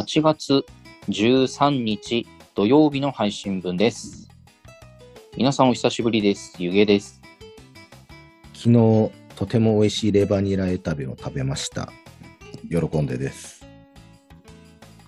[0.00, 0.64] 8月
[1.10, 4.30] 13日土曜日の配信分です。
[5.36, 6.54] 皆さんお久しぶりです。
[6.56, 7.20] ゆげです。
[8.54, 11.92] 昨日、とても美味しいレバニラエタベを食べました。
[12.70, 13.66] 喜んでです。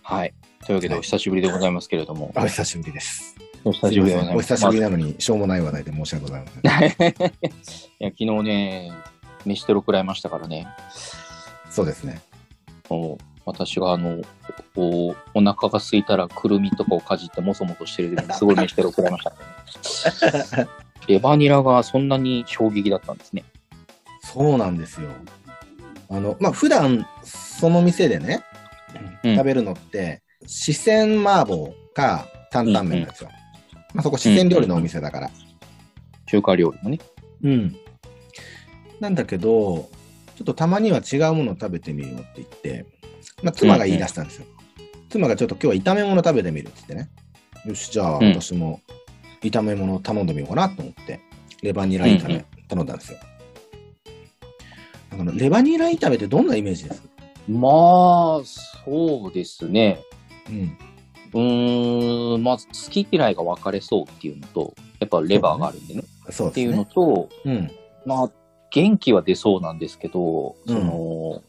[0.02, 0.34] はい。
[0.66, 2.30] というわけではいお久しぶりでございますけれども。
[2.36, 3.34] お久しぶりです。
[3.64, 4.40] お久しぶりお。
[4.43, 6.62] 久しぶりなのに、しょうもない話題で申し訳ございません。
[6.62, 6.93] ま あい
[7.98, 8.93] や昨日ね、
[9.46, 10.66] 飯テロ食らいましたからね。
[11.70, 12.20] そうですね。
[12.90, 14.23] もう私があの
[14.77, 20.68] おお腹が空いたらくるみとかをかじってもそもそしてる時にすごい飯テロ食らいましたね。
[21.09, 23.45] レバニラがそんなに衝撃だったんですね。
[24.20, 25.09] そうなんですよ。
[26.09, 28.45] あの、まあ、普段、その店でね、
[29.24, 33.30] うん食べるのって、四川麻婆か担々麺なんですよ。
[33.95, 35.30] まあ、そこ四川料理のお店だから。
[36.27, 36.98] 中華料理もね。
[37.43, 37.76] うん。
[39.01, 39.88] なんだけど、
[40.37, 42.87] ちょっとたまには違うものを食べてみようって言って、
[43.43, 44.46] まあ、妻が言い出したんですよ。
[45.10, 47.10] 妻がちょっと今日は炒め物食べてみるって言ってね。
[47.66, 48.80] よし、じゃあうん私も
[49.43, 51.21] 炒め物を頼んでみようかなと思って、
[51.63, 53.18] レバニラ炒うんうめ頼んだんですよ。
[55.13, 57.02] あのレバニラ炒めってどんなイメージです？
[57.02, 57.09] か
[57.48, 60.01] まあ、そうですね。
[60.48, 60.79] うん。
[61.35, 66.04] うーん、まず好き嫌いが分かれそうっていうのと、やっぱレバーがあるんでね。
[66.28, 66.50] そうですね。
[66.50, 67.70] っていうのと、うん。
[68.06, 68.31] まあ、
[68.70, 71.43] 元気は出そうなんですけど、うんその、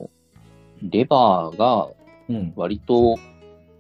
[0.84, 1.90] レバーが
[2.30, 2.54] うん。
[2.56, 3.18] 割と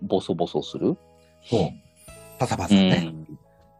[0.02, 0.98] ボソボソする？
[1.46, 1.70] そう。
[2.40, 2.96] パサパうサね。
[3.00, 3.26] ん。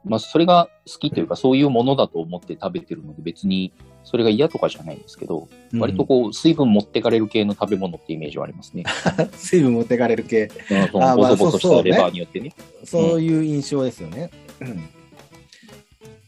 [0.06, 8.84] まあ、それが好きというか、そういうものだと思って食べてるので、別にそれが嫌とかじゃないんですけど、うん割とこう、水分持ってかれる系の食べ物ってイメージはありますね。
[9.36, 10.50] 水分持ってかれる系。
[10.92, 12.54] そのあまあボソボソしたレバーによってね。
[12.84, 14.30] そういう印象ですよね。
[14.60, 14.84] うん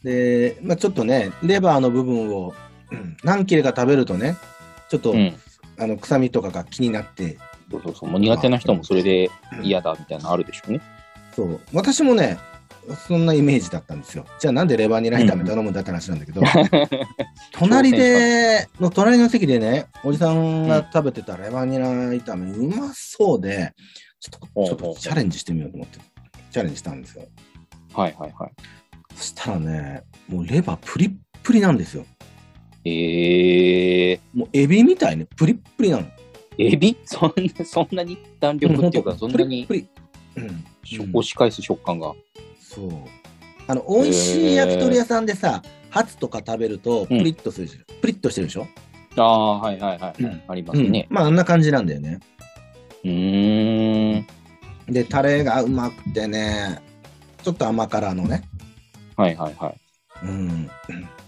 [0.02, 2.54] で、まあ、ちょっとね、レバーの部分を
[2.92, 4.36] うん何切れか食べるとね、
[4.88, 5.34] ちょっと、うん。
[5.78, 7.38] あの臭みとかが気になって、
[7.70, 8.10] そうそうそう。
[8.10, 9.30] もう苦手な人もそれで
[9.62, 10.68] 嫌だみたいなのあるでしょ？
[10.68, 10.80] うね。
[11.34, 12.38] そう、私もね、
[13.08, 14.24] そんなイメージだったんですよ。
[14.38, 16.40] じゃあなんでレバニラ炒め頼むんだって話なんだけど、
[17.52, 23.72] 隣で、の隣の席でね、おじさんが食べてたレバニラ炒め、うまそうで、
[24.20, 25.98] ちょっと、ちょっとチャレンジしてみようと思って、
[26.50, 27.24] チャレンジしたんですよ。
[27.92, 28.50] はいはいはい。
[29.16, 31.12] そしたらね、もうレバープリッ
[31.42, 32.04] プリなんですよ。
[32.88, 36.06] えー、もうエビみたいね、プリップリなの。
[36.58, 36.96] エビ？
[37.04, 39.86] そんな、そんなに弾力っていうか、そんなにプリッ
[40.34, 40.42] プ
[40.84, 40.98] リ。
[41.12, 42.14] 押し返す食感が。
[42.60, 42.90] そう。
[43.66, 47.80] あの、美味しい焼き鳥屋さんでさ、ハツとか食べると、プリッとするでしょ。
[48.00, 48.68] プリッとしてるでしょ？
[49.16, 50.22] ああ、はいはいはい。
[50.22, 51.06] うんありますね。
[51.10, 52.20] まあ、あんな感じなんだよね。
[53.04, 54.26] うーん。
[54.88, 56.80] で、タレがうまくてね、
[57.42, 58.42] ちょっと甘辛のね。
[59.16, 60.26] はいはいはい。
[60.26, 60.70] うん。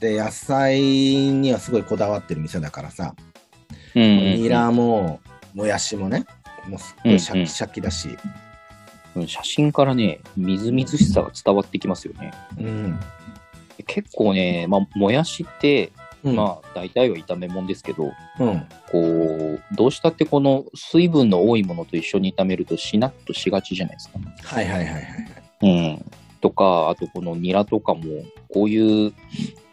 [0.01, 3.15] で、野菜にはすごいこだわってる店だからさ、
[3.95, 5.21] うんうんうんニラも、
[5.55, 6.27] もやしもね、
[6.69, 8.17] もうすっごいシャキシャキだし、うん
[9.27, 12.31] 写真からね、みずみずしさが伝わってきますよね。
[12.59, 13.01] うん。
[13.87, 15.93] 結構ね、まあ、もやしって、
[16.23, 18.67] うん、まあ、大体は炒め物ですけど、うん。
[18.91, 24.19] こう、どうしたってこの水分の多いものと一緒に炒めるとしなっとしがちじゃないですか。
[24.45, 25.05] はいはいはいはい。
[25.63, 26.05] うん。
[26.41, 28.03] とか、あとこのニラとかも、
[28.53, 29.13] こういう、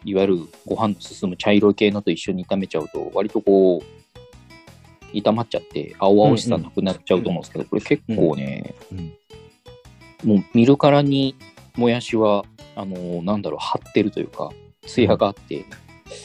[0.05, 9.13] いわゆるご飯の進む茶色い系のと一緒に炒めちゃうと、割とこう、炒まっちゃって、青々しさなくなっちゃうと思うんですけど、これ結構ね、うん。
[10.23, 11.35] もう見るからに、
[11.75, 12.45] もやしは、
[12.75, 14.51] あのーなんだろう、張ってるというか、
[14.85, 15.65] ツヤがあって、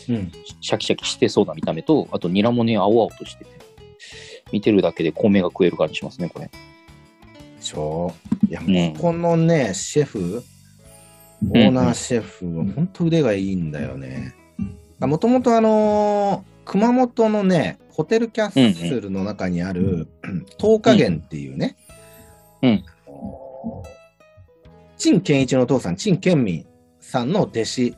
[0.09, 0.31] うん。
[0.61, 3.51] シャキシャキしてそうな見た目と、あとニラもね、青々としてて、
[4.53, 6.47] 見てるだけで米が食える感じしますね、これ。
[6.47, 6.53] で
[7.61, 8.13] しょ
[8.47, 10.43] いや、うんここのね、シェフ、
[11.43, 14.35] オーナーシェフ、本当腕がいいんだよね。
[14.99, 20.09] もともとあのー熊本のね、ホテルキャッスルの中にある、
[20.59, 21.77] 東華源っていうね、
[22.63, 22.85] うん。
[22.87, 24.01] あのー
[24.99, 26.67] 陳健一のお父さん、陳健民
[27.01, 27.97] さんの弟子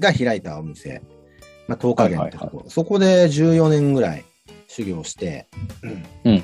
[0.00, 1.00] が開いたお店、
[1.68, 4.24] まあ、東華源ってとこ、そこで14年ぐらい
[4.66, 5.46] 修行して、
[6.24, 6.42] うん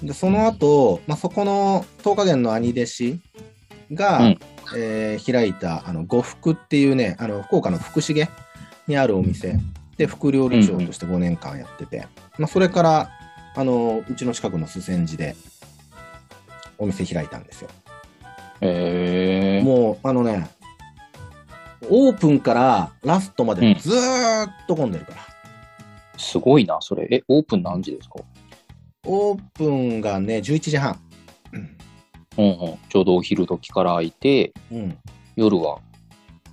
[0.00, 0.06] うん。
[0.06, 3.20] で、その後、まあ、そこの東華源の兄弟子
[3.94, 4.38] が、うん
[4.76, 8.26] えー開いた、あの、呉服っていうね、あの、福岡の福重
[8.86, 9.58] にあるお店
[9.96, 12.06] で、副料理長として5年間やってて、
[12.38, 13.10] まあ、それから、
[13.54, 15.36] あの、うちの近くの須千寺で、
[16.78, 17.68] お店開いたんですよ。
[18.60, 20.48] えー、もう、あのね、
[21.90, 25.18] オープンからラストまうんでずーっと混んでるから。
[26.16, 27.08] すごいな、それ。
[27.10, 28.14] え、オープン何時ですか？
[29.04, 30.98] オープンがね、11時半。
[32.38, 32.56] うんうん。
[32.88, 34.98] ちょうどお昼時から開いて、うん。
[35.36, 35.78] 夜は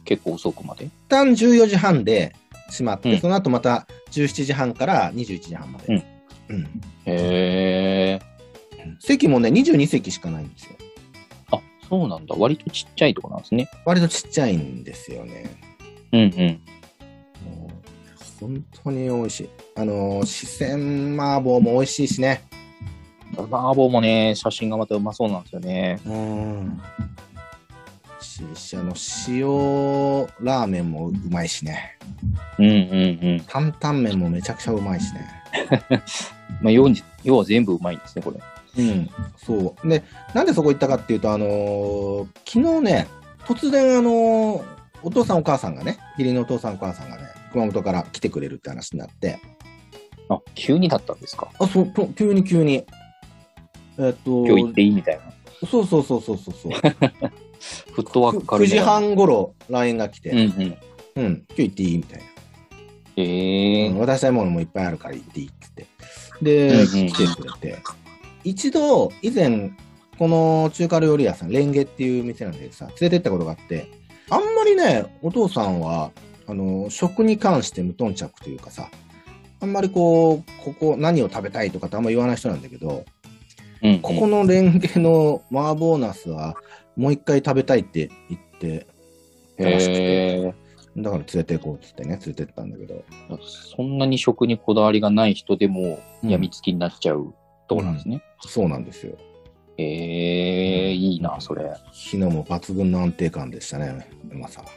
[0.05, 0.85] 結構遅くまで？
[0.85, 2.35] 一旦14時半で
[2.69, 6.05] 閉まって、うんその後また17時半から21時半まで。
[6.49, 6.61] うん。
[7.05, 8.19] へえ。
[8.99, 10.71] 席もね、22席しかないんですよ。
[11.51, 12.35] あ、そうなんだ。
[12.37, 13.69] 割とちっちゃいとこなんですね。
[13.85, 15.45] 割とちっちゃいんですよね。
[16.11, 16.61] うんうん。
[17.45, 19.49] もう本当に美味しい。
[19.75, 22.43] あのー、四川麻婆も美味しいしね。
[23.37, 25.99] 麻婆もね、写真がまたうまそうなんですよね。
[26.05, 26.81] うん。
[28.21, 28.93] ししあの、
[29.27, 31.97] 塩ラーメンもうまいしね。
[32.57, 33.43] うんうんうん。
[33.47, 35.27] 担々麺もめちゃくちゃうまいしね。
[36.61, 38.39] まあ、要に要は全部うまいんですね、これ。
[38.83, 39.09] うん。
[39.37, 39.87] そう。
[39.87, 40.03] で、
[40.33, 43.07] なんでそこ行ったかっていうと、あのー昨日ね、
[43.45, 44.63] 突然あのー
[45.01, 47.23] お父さんお母さんがね、義理のお父さんお母さんがね、
[47.53, 49.39] 熊本から来てくれるって話になって、
[50.27, 51.47] あ、急にだったんですか？
[51.57, 52.85] あ、そう、と急に急に。
[53.99, 55.67] えっと、今日行っていいみたいな。
[55.67, 56.71] そうそうそうそうそうそう。
[57.93, 60.77] フットワーク軽9時半頃 LINE が来て、うんうん。
[61.15, 62.25] うん、今日行っていいみたいな。
[63.17, 66.05] ええうん渡したいものもいっぱいあるから行っていいって言って。
[66.41, 67.77] で、うんうん来てくれて。
[68.45, 69.71] 一度、以前、
[70.17, 73.89] この中華料理屋さん、レンゲっていう店なんでさ、連れてったことがあって、
[74.29, 76.11] あんまりね、お父さんは、
[76.47, 78.89] あの、食に関して無頓着というかさ、
[79.61, 83.03] あんまりこう、ここ何を食べたいとかってあんま言わない人なんだけど、
[83.81, 86.55] うんうんここのレンゲの麻婆ナスは、
[86.95, 88.87] もう一回食べたいって言って、
[89.57, 90.53] 楽しくて
[90.97, 93.03] だから連れて行こうっつってね、連れてったんだけど。
[93.41, 97.33] そんなに食にこだわりがない人でもうんやみつきになっちゃう
[97.67, 98.21] とこなんですね？
[98.41, 99.17] そうなんですよ。
[99.77, 101.71] ええいいな、それ。
[101.93, 104.67] 昨日も抜群の安定感でしたね、うまさは。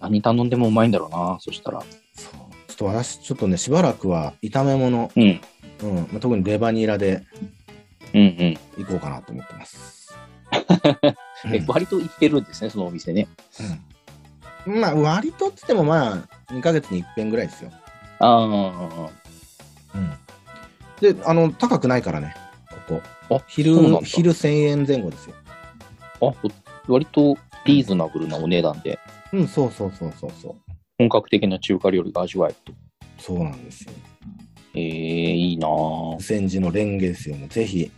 [0.00, 1.80] 何頼んでもうまいんだろうな、そしたら。
[2.14, 2.32] そう。
[2.66, 5.40] ちょっと私、ちょっとね、しばらくは炒め物、うん。
[5.82, 7.22] うん、まあ特にレバニラで
[8.14, 8.84] うんうん。
[8.84, 10.14] 行こうかなと思ってます。
[11.52, 13.26] え、割と行ってるんですね、そのお店ね。
[14.66, 17.70] うんまあ、割とっつってもまあ、2ヶ月に一遍ぐらいですよ。
[18.20, 19.10] ああ、
[19.94, 21.14] うん。
[21.14, 22.34] で、あの、高くないからね、
[22.88, 23.36] ここ。
[23.36, 25.34] あ昼昼1000円前後ですよ。
[26.22, 26.32] あ、
[26.88, 27.36] 割と
[27.66, 28.98] リーズナブルなお値段で、
[29.32, 30.54] うん、そうそうそうそうそう。
[30.98, 32.72] 本格的な中華料理が味わえると。
[33.18, 33.92] そうなんですよ。
[34.74, 36.22] ええいいなぁ。
[36.22, 37.36] 千時のレンゲですよ。
[37.36, 37.90] もうぜひ、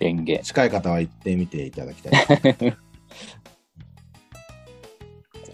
[0.00, 0.40] レンゲ。
[0.44, 2.12] 近い方は行ってみていただきたい。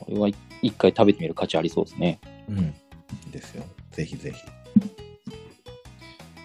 [0.00, 0.28] これは
[0.62, 2.20] 一回食べてみる価値ありそうですね。
[2.48, 2.74] うん。
[3.30, 3.64] ですよ。
[3.92, 4.38] ぜひぜひ。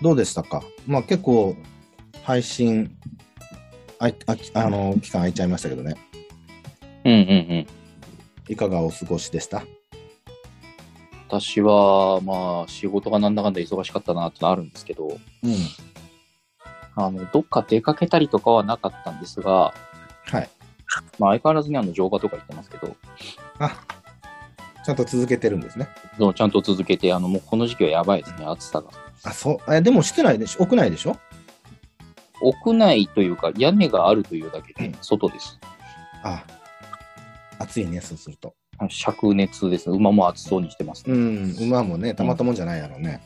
[0.02, 0.64] どうでしたか？
[0.86, 1.56] まあ結構、
[2.22, 2.96] 配信、
[3.98, 5.96] あいああの、期間空いちゃいましたけどね。
[7.06, 7.22] うんうんう
[7.62, 7.68] ん。
[8.54, 9.64] いかがお過ごしでした？
[11.28, 15.20] 私は、まあ、仕事がなんだかんだ忙しかったなってのあるんですけど、うん。
[16.96, 19.74] あの、どっか出かけたりとかはなかったんですが、
[20.26, 20.50] はい。
[21.20, 22.96] まあ、相変わらずにあの、乗馬とか行ってますけど、
[23.60, 23.86] あ、
[24.86, 25.90] ちゃんと続けてるんですね。
[26.18, 28.90] そうちゃんと続けて、あの、もうこの時期はやばいですね、暑さが。
[29.24, 29.76] あ、そう。
[29.76, 30.64] え、でも室内でしょ？
[30.64, 31.18] 屋内でしょ？
[32.42, 35.60] 屋内というか、屋根があるというだけで、外です。
[36.24, 36.44] あ、
[37.58, 38.54] 暑いね、そうすると。
[38.80, 39.96] 灼熱ですね。
[39.96, 43.22] 馬も暑そうにしてます、ねうん、馬もね、たまったもんじゃないやろうね。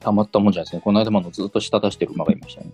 [0.00, 0.82] たまったもんじゃないですね。
[0.82, 2.72] この間もずっと舌出してる馬がいましたね。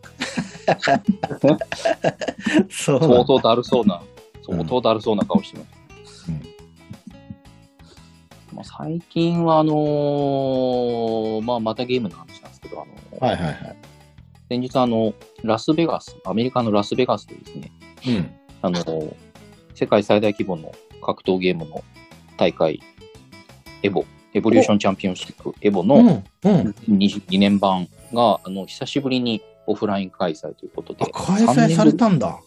[2.69, 4.03] そう相当だるそうな、
[4.47, 5.65] 相当だるそうな顔してま
[6.05, 6.31] す。
[6.31, 6.43] うん
[8.53, 13.77] まあ、最近は、あのーまあ、またゲームの話なんですけど、あのーはいはいはい。
[14.51, 17.72] 先日、あの、ラスベガス、アメリカのラスベガスでですね、
[18.06, 18.31] うん。
[18.60, 19.15] あのー
[19.75, 20.70] 世界最大規模の
[21.03, 21.82] 格闘ゲームの
[22.43, 22.81] 大会、
[23.84, 26.06] エボ、エボリューションチャンピオンシップ、エボのうん。
[26.06, 26.75] うん。
[26.89, 32.41] 22年版が、あの、久しぶりにオフライン開催ということであ、、開催されたんだ。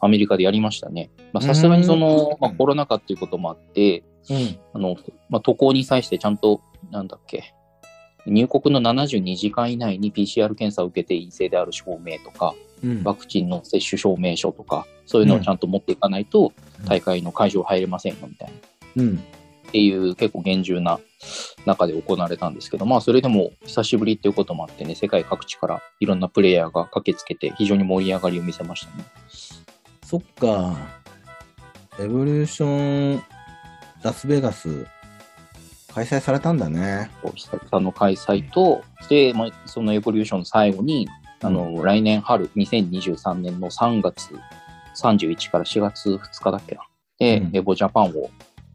[0.00, 1.10] アメリカでやりましたね。
[1.34, 4.58] まあさすがにその、まあ、コロナ禍っていうこともあって、うん。
[4.72, 4.96] あの、
[5.28, 7.52] まあ、渡航に際してちゃんと、なんだっけ、
[8.24, 18.54] 入国の72時間以内に PCR 検査を受けて陰性である証明とか、うんワクチンの接種証明書とか、そういうのをちゃんと持っていかないとうん大会の会場入れませんよみたいな。
[18.98, 19.24] うん。
[19.68, 20.98] っていう結構厳重な
[21.66, 29.04] 中で行われたんですけど、まあそれでも久しぶりっていうこともあってね、世界各地からいろんなプレイヤーが駆けつけて非常に盛り上がりを見せましたね。
[30.02, 30.74] そっか。
[32.00, 33.22] エボリューション
[34.02, 34.86] ラスベガス
[35.92, 37.10] 開催されたんだね。
[37.34, 41.08] 久々の開催と、で、まあ、そのエボリューションの最後に、
[41.42, 44.30] あの、来年春、2023年の3月
[44.96, 46.82] 31から4月2日だっけな？
[47.18, 48.30] で、うんエボジャパンを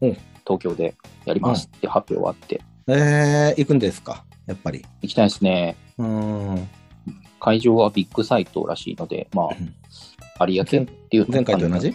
[0.08, 0.94] うん東京で
[1.24, 4.26] やりますって発表があって、えー、行くんですか？
[4.46, 4.84] やっぱり。
[5.00, 5.74] 行きたいですね。
[5.96, 6.68] うーん。
[7.40, 9.48] 会場はビッグサイトらしいので、ま
[10.38, 11.26] あ、有明っていう。
[11.30, 11.94] 前回と同じ？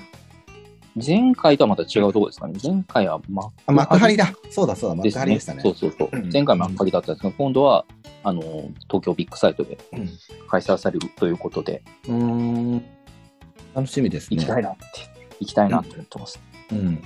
[0.95, 2.59] 前回とはまた違うところですかね。
[2.61, 4.33] 前回は幕あ、幕張だ。
[4.49, 5.11] そうだそうだ、幕。
[5.11, 5.61] 張でしたね。
[5.61, 6.29] そうそうそううん。
[6.33, 7.85] 前回幕張だったんですけど、今度は
[8.23, 8.41] あの、
[8.87, 10.09] 東京ビッグサイトでうん
[10.47, 12.83] 開催されるということで、うーん。
[13.75, 14.37] 楽しみですね。
[14.37, 14.85] 行きたいなって、
[15.39, 16.39] 行きたいなって思ってます。
[16.71, 17.03] うん。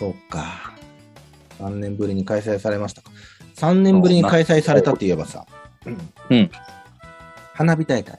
[0.00, 0.72] そうか。
[1.58, 3.10] 3年ぶりに開催されましたか。
[3.56, 5.44] 3年ぶりに開催されたって言えばさ。
[6.30, 6.50] うん。
[7.52, 8.18] 花火大会。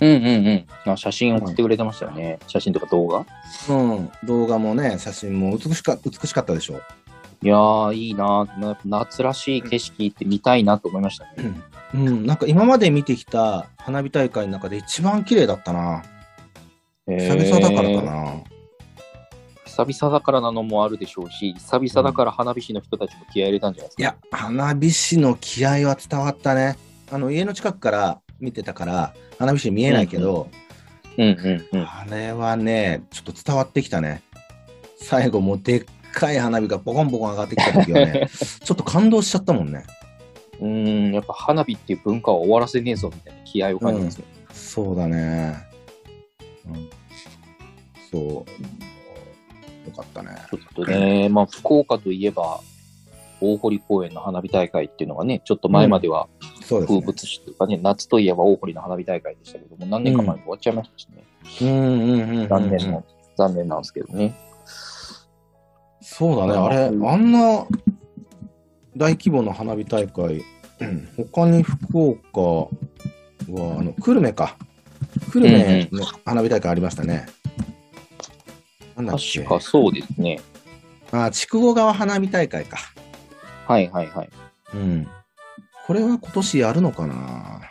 [0.00, 0.90] うんうんうん。
[0.90, 2.40] あ写真送ってくれてましたよね。
[2.48, 3.24] 写真とか動画？
[3.68, 4.10] うん。
[4.24, 6.80] 動画もね、写真も美しか美しかったでしょ。
[7.42, 11.52] いやー、いいなな夏らしい景色って見たいなと思いましたね。
[11.94, 12.26] うん。
[12.26, 16.02] なんか今まで見てきた花火大会の中で一番綺麗だったな。
[17.06, 18.42] 久々だからかな。
[19.82, 24.02] えー久々だからなのもあるでしょうし、久々だから花火師の人たちも気合い入れたんじゃないですか？
[24.02, 26.76] いや、花火師の気合は伝わったね。
[27.10, 30.48] あの、家の近くから見てたから、花火師見えないけど、
[31.18, 31.82] うんうんうん。
[31.82, 34.22] あれはね、ちょっと伝わってきたね。
[34.96, 38.28] 最後もうでっかい花火がボコンボコン上がってきた時はね、
[38.64, 39.82] ちょっと感動しちゃったもんね。
[40.60, 44.24] うーん、やっぱ花火っていう文化を終わらせねえぞみたいな気合を感じますね。
[44.52, 45.56] そうだね。
[46.66, 46.90] うん、
[48.10, 48.50] そう。
[49.86, 50.30] よかったね。
[50.50, 52.60] ちょっとね、まあ、福岡といえば、
[53.40, 56.28] 大堀公園の花火大会っていうのがね、ちょっと前までは。
[56.68, 61.24] 風物詩というかね、夏といえば大堀の花火大会でしたけども、何年か前に終わっちゃいましたしね。
[61.62, 63.04] うんうんうんうんうん残念の、
[63.36, 64.34] 残念なんですけどね。
[66.00, 66.52] そうだね。
[66.52, 67.66] あれ、あんな
[68.96, 70.42] 大規模な花火大会、
[70.80, 72.68] うん他に福岡は、
[73.78, 74.56] あの、久留米か。
[75.32, 77.14] 久留米の花火大会ありましたね。
[77.14, 77.39] なんだっけ
[79.06, 80.40] 確かそうですね。
[81.12, 82.78] あ、筑後川花火大会か。
[83.66, 84.30] はいはいはい。
[84.74, 85.08] うん。
[85.86, 87.62] これは今年やるのかな？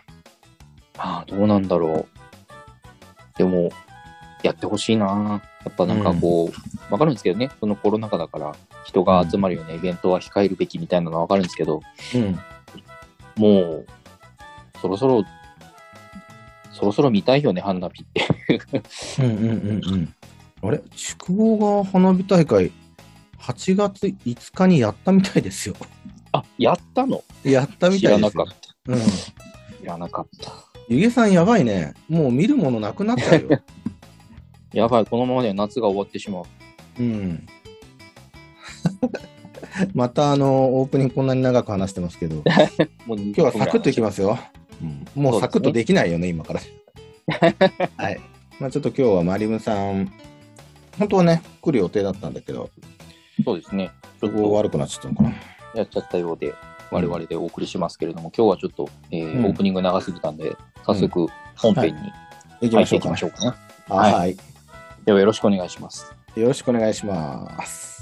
[0.97, 2.07] ああ、どうなんだろう。
[3.37, 3.69] でも、
[4.43, 5.41] やってほしいな。
[5.65, 8.55] やっぱなんかこう、わ、かるんですけどね、そのコロナ禍だから、
[8.85, 11.81] 人が集まるようなイベントは控えるべきみたいなのはわかるんですけど、
[12.15, 12.39] うん。
[13.37, 13.85] もう、
[14.81, 15.23] そろそろ、
[16.71, 18.27] そろそろ見たいよね、花火って。
[19.19, 20.13] うんうんうんうん。
[20.61, 20.81] あれ？
[20.95, 22.71] 筑後川花火大会、
[23.39, 25.75] 8月5日にやったみたいですよ。
[26.31, 27.23] あ、やったの？
[27.43, 28.47] やったみ知たいですよらなかっ。
[28.47, 28.93] た。
[28.93, 28.99] うん。
[28.99, 30.51] 知らなかった。
[30.89, 31.93] ゆげさんやばいね。
[32.07, 33.59] もう見るものなくなっちゃうよ。
[34.73, 36.43] やばい、このままでは夏が終わってしまう。
[36.99, 37.47] うん。
[39.93, 42.35] またあの、オープニングこんなに長く話してますけど、
[43.05, 44.37] もう今今日はサクッといきますよ。
[44.81, 46.61] うん、もうサクッとできないよね、今から。
[47.97, 48.19] はい。
[48.59, 50.11] まあちょっと今日はマリムさん、
[50.99, 52.69] 本当はね、来る予定だったんだけど、
[53.43, 53.91] そうですね。
[54.19, 55.33] 都合と悪くなっちゃったのかな。
[55.73, 56.53] やっちゃったようで、
[56.91, 62.01] 我々でお送りしますけれども、今日はちょっと、えーうんオープニング長すぎたんで、早速本編に
[62.61, 63.17] 行きましょうか入っていきま。
[63.17, 63.53] しょうかね。
[63.87, 64.37] はい、はい
[65.05, 66.13] ではよろしくお願いします。
[66.35, 67.98] よろしくお願いします。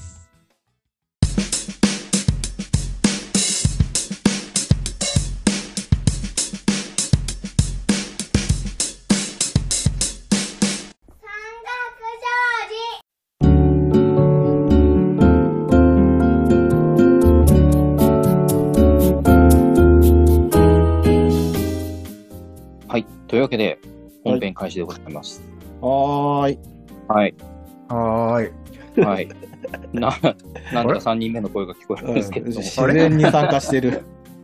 [23.28, 23.80] というわけで、
[24.24, 25.42] 本編開始でございます。
[25.82, 26.60] はーい。
[27.08, 27.36] はい。
[27.90, 29.06] はーい。
[29.06, 29.28] はい。
[29.94, 30.12] な、
[30.74, 34.04] なんとか3人目の声が聞こえるんですけれども、自然に参加してる。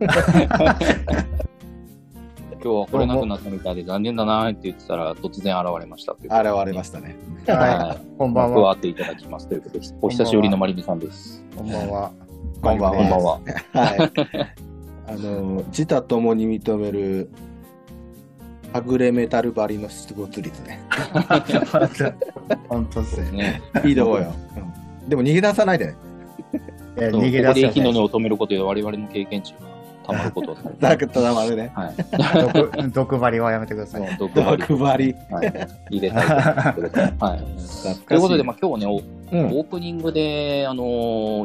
[2.62, 6.12] 今日は来れなくなったみたいで残念だなって言ってたら、突然現れました。
[6.12, 6.30] 現
[6.66, 7.16] れましたね。
[7.46, 7.96] ははい。
[7.96, 8.00] い。
[8.18, 8.74] こんばん加わは。
[8.74, 9.94] っていただきますということです。
[10.00, 11.44] お久しぶりのマリミさんです。
[11.56, 12.10] こんばんは。
[12.62, 13.40] こんばんはこんばんは。
[13.72, 14.12] はい。
[15.06, 17.30] あの、自他ともに認める、
[18.74, 20.80] はぐれメタルバリの出没率ね。
[22.68, 23.30] 本当っすね。
[23.30, 23.62] ね。
[23.84, 24.34] いいとこよ。
[24.56, 25.94] うんでも逃げ出さないでね。
[26.96, 27.92] え そう逃げ出すよここで火のね。
[27.92, 29.58] 根を止めることで我々の経験値が
[30.04, 31.70] たまることだけどまでね。
[31.74, 31.94] はい。
[32.52, 34.16] 毒 毒針はやめてください。
[34.18, 35.14] 毒針毒針。
[35.30, 36.26] はい、入れたい。
[36.26, 37.98] はい。
[38.08, 39.00] ということで、まあ、今日ね、お
[39.32, 40.84] うんオープニングで、あの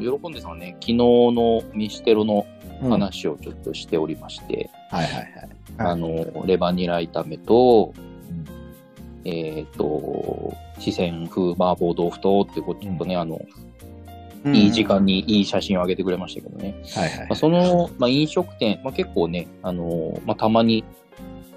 [0.02, 2.48] ー喜んでさんはね、昨日のミシテロの
[2.82, 5.50] 話をちょっとしておりまして、はいはい。
[5.78, 7.94] あのーレバニラ炒めと、
[9.26, 13.40] えっ、と、四川風麻婆豆腐とってこととね、あの、
[14.46, 16.76] いい時間にいい写真を上げてくれましたけどね。
[16.96, 17.36] はいはいまあ、。
[17.36, 20.86] その、まあ、飲食店、まあ、結構ね、あのーまあ、たまに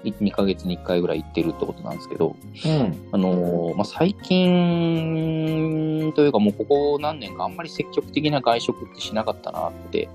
[0.03, 3.07] 2ヶ月に1回ぐらい行ってるってことなんですけど、うん。
[3.13, 10.13] あのーまあ、最近というかもうここ何年かあんまり積極的な外食ってしなかったなってうん。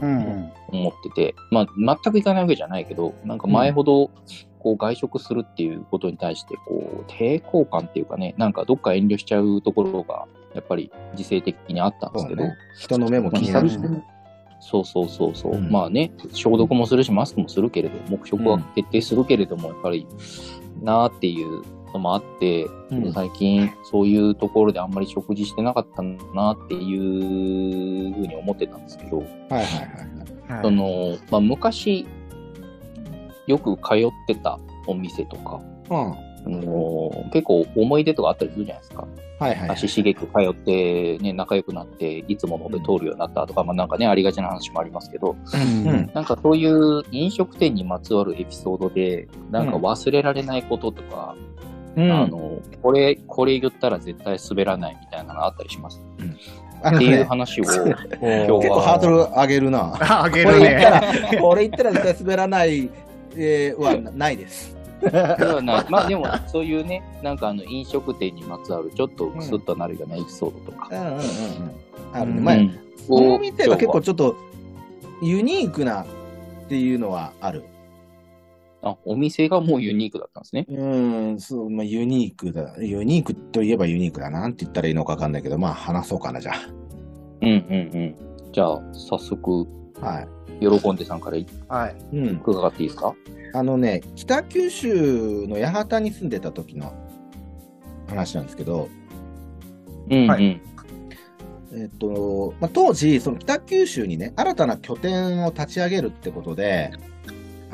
[0.00, 4.10] 思ってて、まあ、全く行かないわけじゃないけど、なんか前ほど
[4.58, 12.54] こう外食するっていうことに対してこう抵抗感っていうかね、なんかどっか遠慮しちゃうところがやっぱり自制的にあったんですけど、ね。
[12.78, 14.02] 人の目もまあ気になるし久々に
[14.60, 15.52] そうそうそうそう。
[15.52, 15.70] うん。
[15.70, 20.06] まあね、消毒もするし、マスクもするけれど、黙食は徹底するけれども、やっぱり
[20.82, 21.62] なーっていう
[21.94, 29.84] のもあって、うん最近そういうところであんまり食事してなかったなっていうふうに思ってたんですけど、はいはいはいは
[30.48, 30.52] い。
[30.52, 32.06] はいその、まあ、昔
[33.46, 35.60] よく通ってたお店とか、
[35.90, 36.34] うん。
[36.46, 39.08] あの結構思い出とかあったりするじゃないですか。
[39.38, 39.70] はいはいはい。
[39.70, 51.34] 足しげく通って、ね、仲良くなって、いつもので通るようになったとか、まあなんかね、ありがちな話もありますけど、うんうんなんかそういう飲食店にまつわるエピソードで、なんか忘れられないこととか、
[51.96, 56.00] うんあの、これ、これ言ったら絶対滑らないみたいなのあったりします？
[56.82, 59.96] あのっていうね、話を、おー今日結構ハードル上げるな。
[60.24, 61.30] あげこれる言ったね。
[61.32, 62.90] ら、 これ言ったら絶対滑らない、
[63.36, 64.76] えーはなないです。
[65.00, 70.88] ではないまあでも、そういうね、なんかあの飲食店にまつわるちょっとクスッとなるようなエピソードとか。
[70.90, 71.20] うんうんうんうん。
[72.12, 72.38] あるね。
[72.38, 74.34] うんまあ、うんこの店が結構をちょっと
[75.20, 76.06] ユニークなっ
[76.68, 77.62] ていうのはある。
[78.86, 80.66] あ、お店がもうユニークだったんですね。
[80.68, 80.86] う
[81.32, 82.76] ん、そう、まあ、ユニークだ。
[82.80, 84.40] ユニークといえばユニークだな。
[84.40, 86.52] なんて言ったらいいのかわかんないけど、まあ話そうかな、じゃ
[87.40, 87.56] うんうんう
[87.98, 88.16] ん。
[88.52, 89.66] じゃあ、早速、
[90.02, 90.06] あ。
[90.06, 90.28] はい。
[90.60, 91.38] 喜んでさんから
[91.68, 91.96] はい。
[92.12, 92.40] うん。
[92.44, 93.14] 伺っていいですか？
[93.54, 96.92] あのね、北九州の八幡に住んでた時の
[98.06, 98.88] 話なんですけど、
[100.10, 100.28] うんうん。
[100.28, 100.60] はい
[101.76, 106.92] えっと、まあ、当時、その北九州にね、新たな拠点を立ち上げるってことで、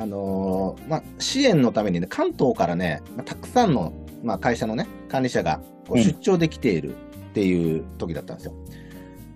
[0.01, 3.93] あのーまあ、支援のためにね、関東からね、まあ、たくさんの、
[4.23, 6.03] まあ、会社のね、管理者がこううん。
[6.03, 6.99] 出張できているっ
[7.35, 8.55] ていう時だったんですよ。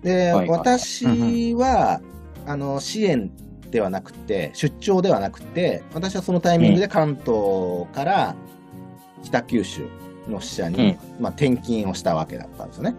[0.01, 2.01] で、はいはい私は、
[2.47, 3.31] あの、支援
[3.69, 8.35] ではなくて、出張ではなくて、私はそのタイミングで関東から
[9.21, 9.87] 北九州
[10.27, 12.95] の支社に、まあ、転勤をしたわけだったんですよね。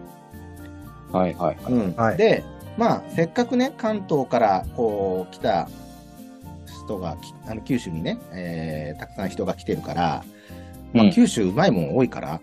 [1.11, 1.57] はいはい。
[1.67, 1.93] うん。
[1.97, 2.17] はい。
[2.17, 2.45] で、
[2.77, 5.67] まあ、せっかくね、関東からこう来た
[6.87, 10.23] 人がき、あの九州にね、えーたくさん人が来てるから、
[10.93, 11.11] まあ、うん。
[11.11, 12.41] 九州うまいもん多いから、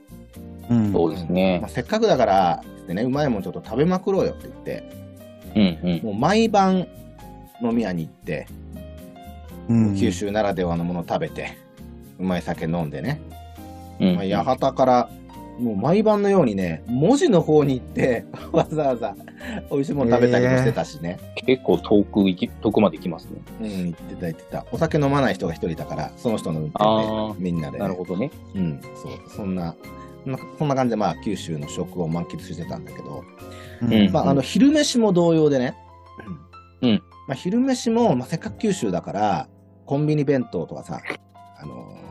[0.70, 0.92] うん。
[0.92, 1.58] そうですね。
[1.60, 1.70] まあ、。
[1.70, 4.90] せっかくだからってね、うまいもんちょっと食べまくろうよって言って、
[5.56, 6.00] うんうん。
[6.04, 6.86] もう毎晩
[7.62, 8.46] 飲み屋に行って、
[9.68, 9.96] うん。
[9.96, 11.56] 九州ならではのものを食べて、
[12.18, 13.20] うまい酒飲んでね、
[14.00, 14.16] うん。
[14.16, 15.08] まあ、八幡から、
[15.58, 19.16] もう毎晩のようにね、文字の方に行って、 わざわざ
[19.70, 21.18] 美味しいもの食べたりもしてたしね。
[21.36, 23.40] 結構遠く行き、遠くまで行きますね。
[23.60, 24.66] うん、言ってた言ってた。
[24.72, 28.30] お酒飲まない人が一人いたから、その人の運転で、みんなで、なるほどね。
[28.54, 29.74] うん、そう、そんな、
[30.24, 33.24] そんなそんな感じで、まあ、九州の食を満喫してたんだけど、
[33.82, 34.12] うん。
[34.12, 35.74] まあ、あの、昼飯も同様でね、
[36.82, 37.02] うん。
[37.28, 39.48] まあ、昼飯も、まあ、せっかく九州だから、
[39.86, 41.00] コンビニ弁当とかさ、
[41.60, 42.04] あのー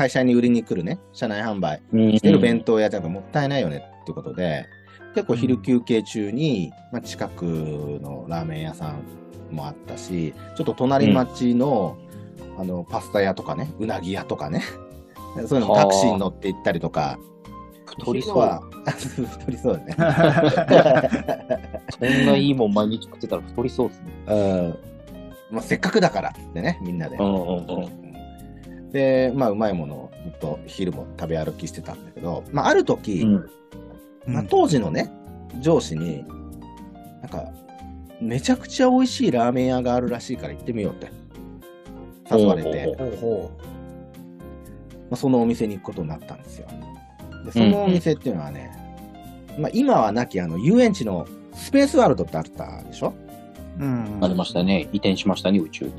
[0.00, 4.66] 会社に売りに来るね、社内販売うんしてる弁当屋じゃもったいないよねっていうことで、
[5.14, 9.02] 結構昼休憩中に、まあ、近くのラーメン屋さん
[9.54, 11.98] もあったし、ちょっと隣町の、
[12.58, 14.62] あの、パスタ屋とかね、うなぎ屋とかね、
[15.46, 17.18] そういうのはあタクシーに乗って行ったりとか、
[17.86, 18.60] 太りそう。
[19.26, 21.80] 太りそう だね。
[21.98, 24.12] そんないいもん毎日食ってたら太りそうですね。
[24.28, 24.78] うん
[25.50, 27.16] まあ、せっかくだからってね、みんなで。
[27.16, 28.90] うんうんうん。
[28.90, 33.26] で、まあ、うまいものをずっと昼も食べ歩きしてたんだけど、まあ、ある時、
[34.32, 35.10] まあ、当時のね、
[35.60, 36.24] 上司に、
[37.20, 37.48] なんか、
[38.20, 41.10] めちゃくちゃ美味しいラーメン屋があるらしいから行ってみようって。
[42.30, 43.16] 誘われて、ほうほほう。
[43.20, 43.50] ほ
[45.10, 46.68] まあ、そのお店に行くことになったんですよ。
[47.44, 48.70] で、そのお店っていうのはね、
[49.58, 53.12] まあ、今はなきあの遊園地のスペースワールドってあったでしょ？
[53.78, 54.18] ううん。
[54.22, 54.88] ありましたね。
[54.92, 55.92] 移転しましたね、宇宙に。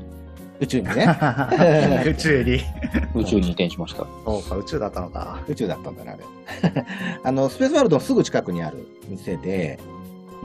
[0.62, 1.06] 宇宙にね。
[2.06, 2.60] 宇宙に。
[3.20, 4.06] 宇宙に移転しました。
[4.24, 5.42] そうか、宇宙だったのか。
[5.48, 6.84] 宇宙だったんだね、あれ。
[7.24, 9.80] あの、スペースワールドのすぐ近くにある店で、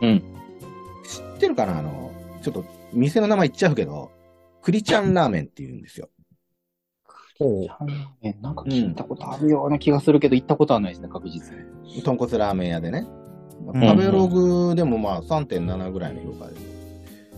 [0.02, 0.20] うん。
[1.06, 1.78] 知ってるかな？
[1.78, 4.12] あの、ちょっと店の名前言っちゃうけど、
[4.64, 6.10] クリちゃんラーメンって言うんですよ。
[7.38, 7.68] ほ
[8.24, 12.02] えなんか聞いたことあるような気がするけど、行ったことはないですね、確実に。
[12.02, 13.06] 豚骨ラーメン屋でね。
[13.06, 16.77] うん食べログでもまあ3.7ぐらいの評価です。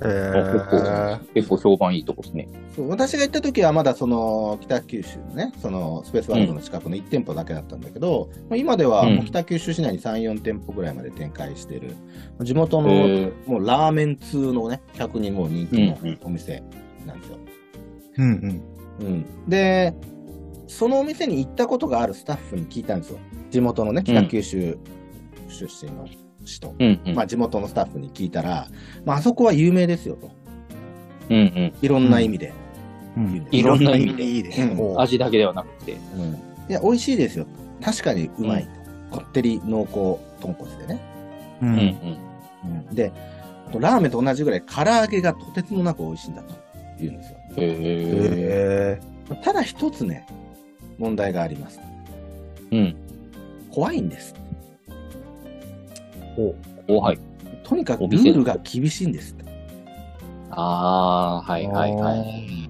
[0.02, 2.48] えー、結構評判いいとこですね。
[2.76, 11.96] そう私が行った時はまだその北九州のね、そのスペースワールドの近くの1店舗だけだったんだけど、まあ今ではもう北九州市内に3、4店舗ぐらいまで展開している、
[12.42, 16.64] 地元のへもうラーメン通のね、客にもう人気のうんうんお店
[17.06, 17.38] なんですよ。
[18.18, 18.64] うん
[19.00, 19.06] うん。
[19.06, 19.50] うん。
[19.50, 19.94] で、
[20.68, 23.20] そのお店に行ったことがあるスタッフに聞いたんですよ。
[23.50, 24.78] 地元のね、北九州
[25.50, 26.08] 出身の
[26.50, 26.76] 人。
[26.78, 27.16] うんうん。
[27.16, 28.68] まあ地元のスタッフに聞いたら、
[29.06, 30.32] まああそこは有名ですよと。
[31.30, 31.74] うんうん。
[31.82, 32.54] いろんな意味で。
[33.18, 34.96] うんいろんな意味でいいですうんね。
[34.98, 35.94] 味だけではなくて。
[36.16, 36.34] うん。
[36.70, 37.46] いや、美味しいですよ。
[37.82, 38.68] 確かにうまい。
[39.12, 41.02] こってり濃厚豚骨でね。
[41.62, 42.86] ううんうん。
[42.88, 43.12] うん、で、
[43.78, 46.56] ラーメンと同じぐらい唐揚げがとてつもなく美味しいんだと
[47.00, 47.38] 言うんですよ。
[47.58, 49.00] へえ。
[49.32, 50.26] へただ一つね、
[50.98, 51.80] 問題があります。
[52.72, 52.96] うん。
[53.72, 54.34] 怖いんです。
[56.88, 57.20] おはい。
[57.64, 59.36] とにかくルールが厳しいんです。
[60.52, 62.70] ああ、はいはいはい。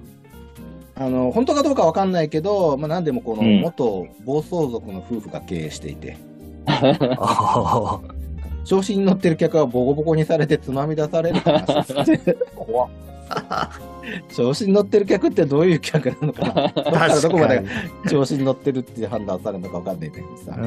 [0.96, 6.18] あの、本当かどうかわかんないけど、まあ何でもこのうん元暴走族の夫婦が経営していて、
[8.64, 12.36] 調子に乗ってる客はボコボコにされてつまみ出されるって話です。
[12.54, 12.88] 怖っ。
[14.34, 17.64] 調子に乗ってる客ってどういう客なのかなどっからどこまで。
[18.08, 20.56] 調子に乗ってるって判断されるのかわかんないんだけどさ。
[20.60, 20.66] う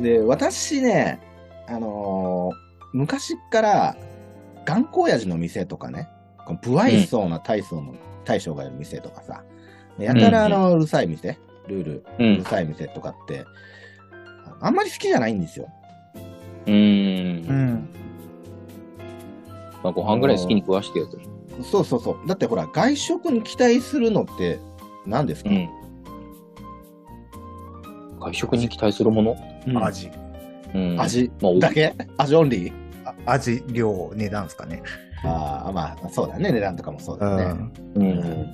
[0.00, 0.02] ん。
[0.02, 1.20] で、私ね、
[1.68, 3.96] あのー昔から
[4.64, 6.08] 頑固親父の店とかね、
[6.46, 9.44] この不愛想な大将の、大将がいる店とかさ、
[9.98, 12.44] やたらあの、うるさい店、ルール、ううんる。
[12.44, 13.44] さい店とかって、
[14.60, 15.68] あんまり好きじゃないんですよ。
[16.66, 16.70] う。
[16.70, 16.76] うん
[17.42, 17.88] ん。
[19.82, 21.18] まあ、ご飯ぐらい好きに食わしてよと。
[21.62, 22.26] そうそうそう。
[22.26, 24.58] だってほら、外食に期待するのって
[25.04, 25.68] 何ですか、うん。
[28.20, 29.36] 外食に期待するもの？
[29.66, 30.10] うん味。
[30.74, 31.00] うん。
[31.00, 31.94] 味だけ？
[32.16, 32.72] 味オンリー
[33.24, 34.82] あ味、量、値段ですかね。
[35.24, 36.52] ああ、まあ、そうだね。
[36.52, 37.44] 値段とかもそううだね。
[37.44, 37.72] ん。
[37.94, 38.46] うん。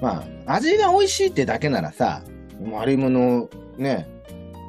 [0.00, 2.22] まあ、味が美味しいってだけならさ、
[2.64, 4.08] 丸芋のね、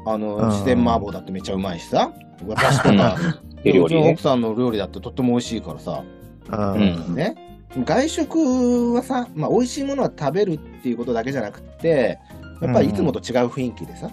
[0.05, 2.11] あの、うん自然麻婆だってめっちゃうまいしさ、
[2.45, 3.17] 私とか、
[3.63, 4.21] うちの奥。
[4.21, 6.03] さんの料理だってとっても美味しいからさ、
[6.51, 7.15] うん。
[7.15, 7.35] ね。
[7.83, 12.19] 外食はさ、まあ、美味しいものは食べるっていうことだけじゃなくて、
[12.61, 14.09] やっぱりいつもと違う雰囲気でさ、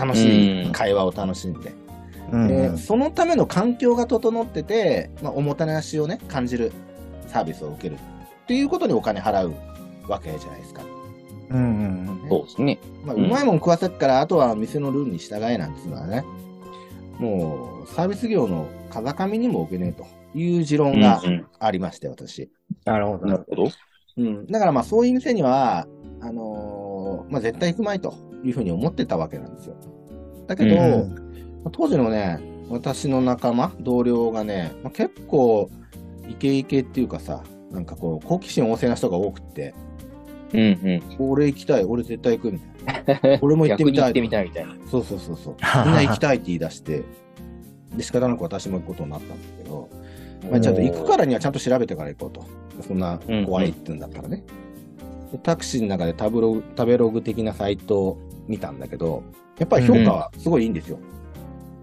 [0.00, 1.72] 楽しい会話を楽しんで、
[2.32, 6.72] うんでそのための環境が整ってて、まあ、おもてなしをね、感じる
[7.26, 7.98] サービスを受けるっ
[8.46, 9.54] ていうことにお金払う
[10.08, 10.82] わけじゃないですか。
[11.50, 12.78] うんうんそうですね。
[13.04, 16.24] まあ、うまいもん食わせっから、あとは店のルールに従えなんていうのはね、
[17.18, 20.06] もうサービス業の風上にも置けねえと
[20.38, 22.50] いう持論がうんありまして、私。
[22.84, 23.26] なるほど。
[23.26, 23.70] なるほど。
[24.18, 24.46] うん。
[24.46, 25.86] だからまあそういう店には、
[26.20, 29.76] あのーまあ絶対行くまいというふうに思ってたわけなんですよ。
[30.46, 31.14] だけど、うん
[31.64, 35.70] まあ当時のね、私の仲間、同僚がね、まあ、結構
[36.28, 39.74] イケイケっていうかさ、なんかこう、好奇心旺盛な人が多くって、
[40.52, 40.60] うん
[41.18, 41.30] うん。
[41.30, 43.38] 俺行きたい、俺絶対行くみたいな。
[43.42, 44.04] 俺も行ってみたい。
[44.04, 44.74] 行ってみたいみたいな。
[44.90, 45.56] そうそうそうそう。
[45.84, 47.02] みんな行きたいって言い出して、
[47.96, 49.88] で、仕方なく私も行くことになったんですけど、
[50.50, 52.44] まあ、ちゃんと行くからにはちゃんと調べてから行こうと。
[52.82, 54.42] そんな怖いって言うんだったらね。
[55.32, 58.18] でタクシーの中でタブログ、食べログ的なサイトを
[58.50, 59.22] 見たんだけど、
[59.58, 60.98] やっぱり評価はすごいいいんですよ。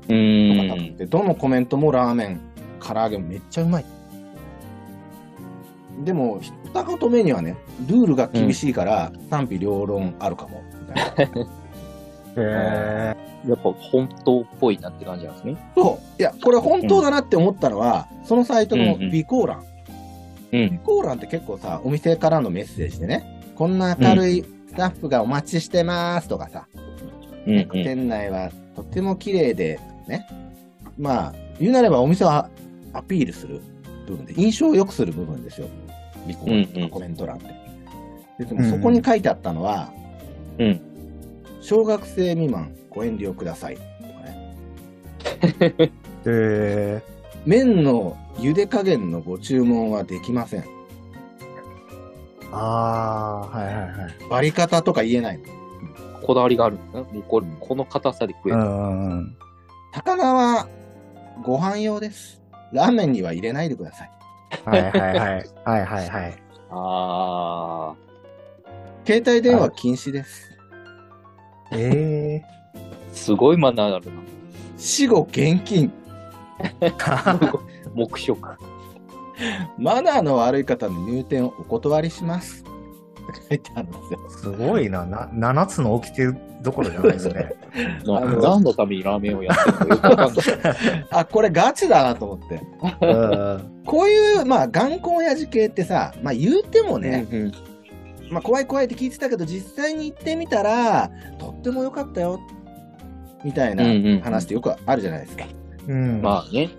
[0.09, 0.97] うーん。
[0.97, 2.41] で、どのコメントもラーメン、
[2.85, 3.85] 唐揚げもめっちゃうまい。
[6.03, 6.41] でも、
[6.73, 7.55] 二言目にはね、
[7.87, 10.61] ルールが厳しいから賛否両論あるかも。
[10.87, 11.47] みたいな
[12.37, 13.15] へ
[13.47, 15.57] やっぱ本当っぽいなって感じなんですね。
[15.75, 16.21] そう。
[16.21, 19.63] いや、これ本当だなって思ったのは、そのサイトのうんうん備考欄。
[20.51, 20.67] うん。
[20.67, 26.67] 備考欄って結構さ、お店からのメッセージでね、こんな明るいスタッフがお待ちしてますとかさ、
[27.45, 27.69] うんうん。
[27.71, 30.27] 店内はとっても綺麗で、ね。
[30.97, 32.49] まあ、言うなればお店は
[32.93, 33.59] アピールする
[34.05, 35.67] 部分で、印象を良くする部分ですよ。
[36.27, 37.47] 備考欄とうんうんかコメント欄って。
[38.39, 39.91] ででもそこに書いてあったのは、
[40.59, 40.81] うん。
[41.61, 43.75] 小学生未満ご遠慮ください。
[43.75, 43.87] とか
[45.67, 45.91] ね。
[46.25, 47.01] え。
[47.01, 47.01] へ
[47.45, 50.76] 麺の茹で加減のご注文はできません。
[52.51, 53.91] ああ、はいはいはい。
[54.29, 55.45] 割り方とか言えないの。
[56.21, 57.05] こだわりがあるんだな。
[57.05, 58.59] もうこれ、この硬さで食える。
[59.93, 60.67] 高菜は
[61.43, 62.41] ご飯用です。
[62.71, 64.11] ラーメンには入れないでください。
[64.65, 65.49] はいはいはい。
[65.65, 66.37] はいはいはい。
[66.69, 67.93] あ
[69.05, 70.51] 携帯電話禁止です。
[71.71, 74.21] えー、すごいマナーあるな。
[74.77, 75.91] 死後現金。
[76.81, 76.91] え。
[77.93, 78.57] 目食。
[79.77, 82.63] マナーの悪い方の入店をお断りします。
[83.49, 84.29] 書いてあるんですよ。
[84.29, 85.05] すごいな。
[85.05, 87.53] な、7つの起きてるどころじゃないですね。
[88.05, 91.05] 何のためにラーメンをやってるのかよくわかんない。
[91.11, 92.61] あ、これガチだなと思って。
[93.01, 97.51] うんこういう、まあ、頑固親父系ってさ、まあ言うてもね、うん
[98.29, 102.39] まあ怖い怖いって聞いてたけど、実際に行ってみたら、とっても良かったよ。
[103.45, 105.45] みたいなうんうんうん話ってよくあるじゃないですか。
[105.87, 106.21] うん。
[106.21, 106.69] まあね。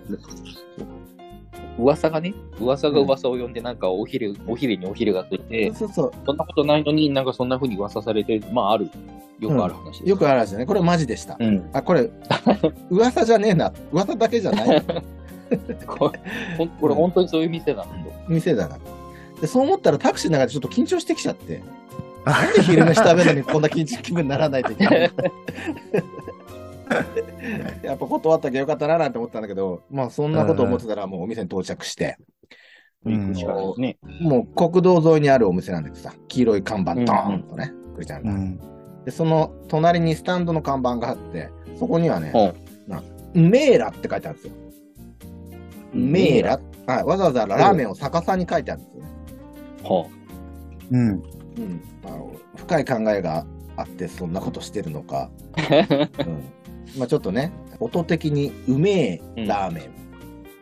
[1.79, 8.89] 噂がね、噂が噂を呼んで、なんかお昼、お昼にお昼がついて、そうそうそんなことないのになんかそんな風に噂されて、まあある。
[9.39, 10.09] よくある話です。
[10.09, 10.65] よくある話だね。
[10.65, 11.37] これマジでした。
[11.39, 11.69] うん。
[11.71, 12.09] あ、これ、
[12.91, 13.71] 噂じゃねえな。
[13.91, 14.83] 噂だけじゃない
[15.87, 17.89] これ、これ本当にそういう店だなと。
[18.27, 18.77] 店だな。
[19.39, 21.61] で、そう思ったらタクシーの中でちょっと緊張してきちゃって。
[22.25, 25.11] なんで昼飯食べるのにこんな緊張気分にならないといけない
[27.83, 32.17] やっぱ断ったきゃよかったななんて思ったんだけど、まあそんなこと思ってたらもうお店に到着して。
[34.19, 38.31] もう国道沿いにあるお店なんだけどさ、黄色い看板ドーンとね、くるちゃんが。
[38.31, 38.59] うん。
[39.05, 42.37] で、その隣にスタンドの看板があって、そこにはね、う
[43.33, 44.53] メーラって書いてあるんですよ。
[45.93, 49.09] メーラはい、わざわざラーメンを逆さに書いてあるんですよね。
[49.83, 50.07] は
[50.91, 51.09] うん。
[51.09, 53.45] うん、あの深い考えが
[53.77, 55.61] あってそんなことしてるのか、あ。
[56.25, 56.58] うん
[56.97, 59.87] まあ、ちょっとね音的にうめえラーメンっ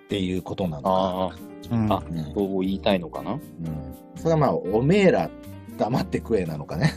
[0.10, 1.30] ていうことなのか、あ
[1.72, 3.34] うんあ、うんそう言いたいのかな？
[3.34, 3.42] うん、
[4.16, 5.30] それはまあおめえら
[5.78, 6.94] 黙って食えなのかね。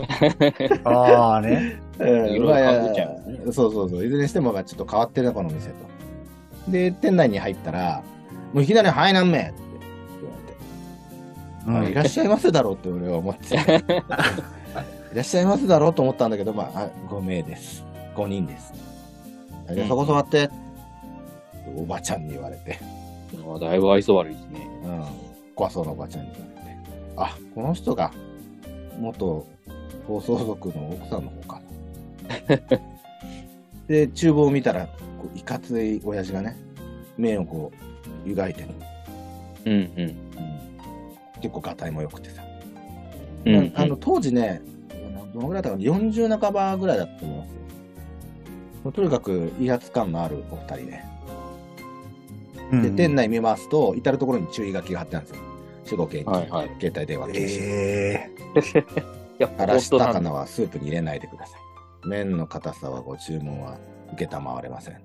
[0.84, 1.80] ああね。
[1.98, 5.74] うんいろいろまあそうそうそういずれにしてもまあちょっと変わってるなこの店と。
[6.68, 8.02] で店内に入ったら
[8.52, 9.54] もういきなり「はい何名!」って
[10.20, 10.56] 言われて。
[11.68, 13.74] うんあいらっしゃいませだろうって俺は思ってた。
[15.12, 17.84] いらっしゃいませだろうと思ったんだけど、まあ、あ5名です。
[18.20, 18.72] 5人です。
[19.72, 20.50] じゃあそこ座って、
[21.74, 22.78] おばちゃんに言われて、
[23.34, 24.68] あだいぶ愛想悪いですね。
[24.84, 25.04] うん、
[25.54, 26.78] 怖そうなおばちゃんに言われて、
[27.16, 28.12] あ、この人が
[28.98, 29.46] 元
[30.06, 31.62] 放送族の奥さんの方か
[32.48, 32.80] な。
[33.88, 36.56] で、厨房を見たら、こういかつい親父がね、
[37.16, 37.72] 麺をこ
[38.26, 38.68] う、湯がいてる。
[39.64, 40.00] うんうん。
[40.00, 40.16] うん
[41.40, 42.42] 結構、がたいも良くてさ。
[43.46, 44.60] うんうんあの当時ね、
[45.32, 47.59] どのぐらいだったかな、40半ばぐらいだったと思いますよ。
[48.92, 51.02] とにかく威圧感のあるお二人で。
[52.82, 55.50] で、店内見ますと、至るところに注意書きが貼ってあるんですよ。
[55.84, 57.58] 死後検はいはい携帯電話禁止。
[57.60, 58.30] え
[59.38, 61.60] やっぱ荒らした魚はスープに入れないでください。
[62.06, 63.76] 麺の硬さはご注文は
[64.12, 64.94] 受けたまわれません。
[64.94, 64.98] え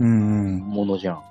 [0.00, 0.58] うん。
[0.58, 1.22] ものじゃん。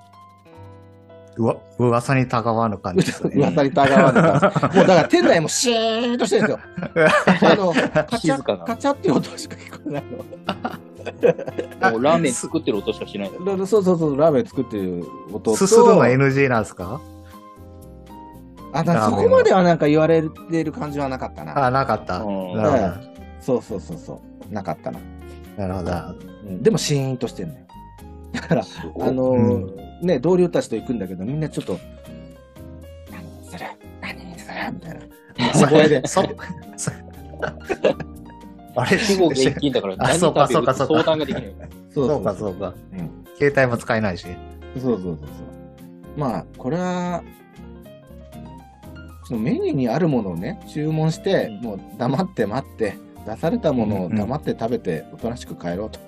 [1.36, 3.32] うわ、噂にたがわぬ感じですね。
[3.36, 4.76] 噂にたがわぬ感じ。
[4.78, 6.58] もうだから店内もシーンとしてるんですよ。
[7.52, 7.72] あの、
[8.04, 10.89] カチ静かなャカチャっていう音しか聞こえないの。
[11.92, 15.56] もうラーメン作ってる音しかしないんだだそうそうそう、ラーメン作ってる音と。
[15.56, 17.00] すするのは NG なんですか？
[18.72, 21.66] あ、だそこまではなんか言われてる感じはなかったな。
[21.66, 22.18] あ、なかった。
[22.20, 22.82] うんなるほど。
[23.40, 24.20] そうそうそうそ
[24.50, 24.54] う。
[24.54, 25.00] なかったな。
[25.56, 25.92] なるほど。
[26.46, 27.60] うんでもシーンとしてんのよ。
[28.32, 31.78] だから、あのーうんね、同僚たちと行くんだけど、みんなちょっと、
[33.10, 33.64] 何にする？
[34.00, 34.54] 何にする？
[34.72, 35.00] みたいな。
[35.54, 36.06] 小声で。
[36.06, 36.22] そ、
[36.76, 36.90] そ
[38.76, 40.66] あれ死後現金だからあ何そうか食べる？
[40.66, 41.54] かそうか相談ができない。
[41.92, 42.74] そそうか、そうか。
[42.92, 44.26] うん携帯も使えないし。
[44.78, 45.16] そうそうそうそう。
[46.16, 47.22] まあ、これは、
[49.24, 55.98] そのメニューにあるものをね、注文して、うんもう黙って待って、出されたものを黙って食べて、おとなしく帰ろうと。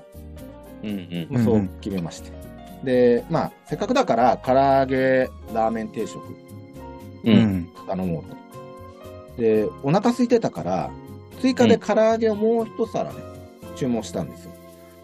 [0.83, 1.27] うんうん。
[1.31, 2.31] まあそう決めまして。
[2.85, 6.19] で、まあ、せっかくだから、唐揚げラーメン定食
[7.25, 7.31] う。
[7.31, 7.69] うんん。
[7.87, 9.41] 頼もうと。
[9.41, 10.91] で、お腹空いてたから、
[11.43, 13.19] 追加で唐揚げをもう一皿ね、
[13.75, 14.53] 注文したんですよ。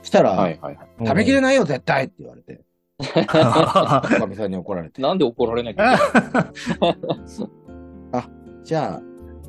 [0.05, 0.89] したら、はいはいはい。
[1.01, 2.61] 食べきれないよ、絶対って言われて、
[3.35, 6.97] な おかみさんに怒られて、なんで怒られなきゃいけない
[8.63, 9.03] じゃあ、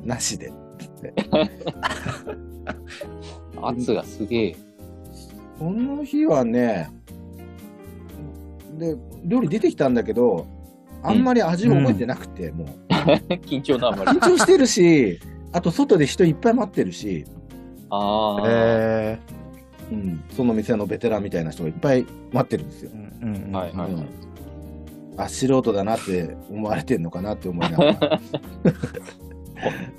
[0.04, 1.14] なしで、つって。
[3.54, 4.56] の圧がすげえ。
[5.60, 6.90] その日はね、
[8.78, 10.44] で、料理出てきたんだけど、
[11.04, 12.68] あんまり味を覚えてなくて、もう、
[13.46, 14.18] 緊張のあまり。
[14.18, 15.20] 緊張してるし、
[15.52, 17.24] あと外で人いっぱい待ってるし、
[17.90, 18.44] ああ。
[18.46, 19.18] え
[19.90, 22.94] うん、その店のベテランみたいな人がいっぱい待ってるんですよー。
[22.94, 24.06] うんうんはいはいはい。
[25.16, 28.20] あ、素人だなって思われてんのかなって思いながら。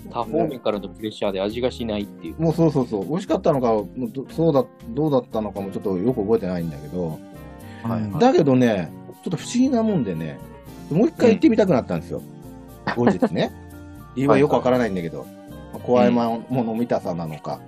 [0.09, 2.41] 多方面からのプレッシャーで味がしないっていう。
[2.41, 7.19] もうそうそうそう、美味しかったのか、もうどそうだ、どうだったのかもちょっとよく覚えてないんだけど、
[7.83, 8.91] はいはいだけどね、
[9.23, 10.39] ちょっと不思議なもんでね、
[10.89, 12.21] もう一回行ってみたくなったんですよ。
[12.95, 13.51] 後日ね。
[14.15, 15.40] 理由はよくわからないんだけど、まあ
[15.83, 17.59] 怖いもの見たさなのか。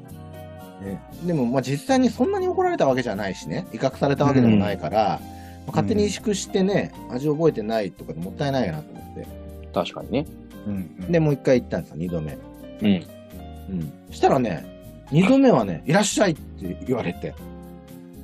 [0.81, 5.19] ね、でも、まあ実際にそんなに怒られたわけじゃないしね、威嚇されたわけでもないから、
[5.65, 9.27] まあ勝手に萎縮してね、味覚えてないとかでもったいないなと思って。
[9.73, 10.25] 確かにね。
[10.67, 12.37] うんで、もう一回行ったんですよ、二度目。
[12.81, 12.87] うん。
[12.87, 13.93] うん。
[14.11, 14.65] したらね、
[15.11, 17.33] 二度目はね、いらっしゃいって言われて、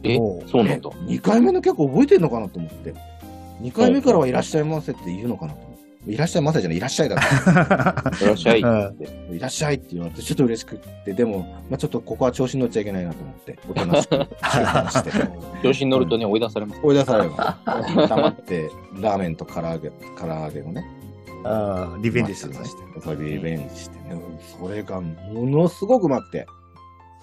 [0.04, 0.18] え？
[0.18, 0.90] そうなんだ。
[0.90, 2.94] 2回目の曲覚えてんのかなと思って、
[3.62, 5.69] 2回目からはいらっしゃいませって言うのかなと。
[6.10, 7.16] いらっしゃいませじゃない、いらっしゃいだ。
[8.22, 8.62] いらっしゃい。
[8.62, 15.12] うんいらっしゃいって言われて、ちょっと嬉しくって、でも、まあ、ちょっとここは調子に乗っちゃいけないなと思って、おとなしくして、
[15.64, 16.82] 調子に乗るとね、追い出されます。
[16.84, 17.58] 追い出されるわ。
[17.66, 18.70] 黙って、
[19.00, 20.84] ラーメンと唐揚げ、唐揚げをね、
[21.44, 22.56] あーリベンジすね。
[22.66, 24.20] して、そリベンジしてね、
[24.60, 25.12] それがも
[25.46, 26.48] のすごくうまくて、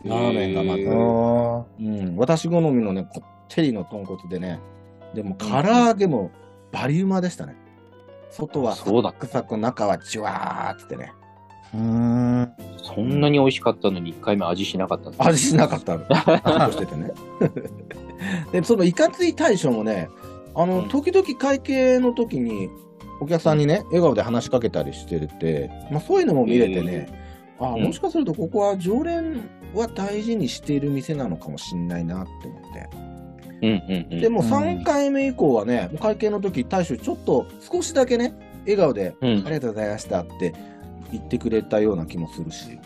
[0.05, 4.61] ラーメンがまた、へーおうん、私好みのね、こってりの豚骨でね、
[5.15, 6.31] でも唐揚げも
[6.73, 7.57] バリうまでしたね。
[8.37, 11.13] 外はサそうだクサク、中はチュワーってってね。
[11.75, 12.53] うーん。
[12.83, 16.05] そんなに美味しかったのに1回目味しなかったんです味しなかったの。
[16.67, 17.11] としててね。
[18.53, 20.09] で、そのいかつい大将もね、
[20.55, 22.71] あの、うん時々会計の時に、
[23.21, 27.09] お客さんにね、笑顔で話しかけたりしてるって、まあそういうのも見れてね、
[27.59, 33.16] あうんもしかするとここは常連は大事にしている店なのかもしれないなって思って。
[33.63, 34.21] うんうんうん。
[34.21, 40.55] でもうん3回目以降はね、会計の時大将ちょっと少しだけね、笑顔で、うんありがとうございましたって
[41.13, 42.79] 言ってくれたような気もするし、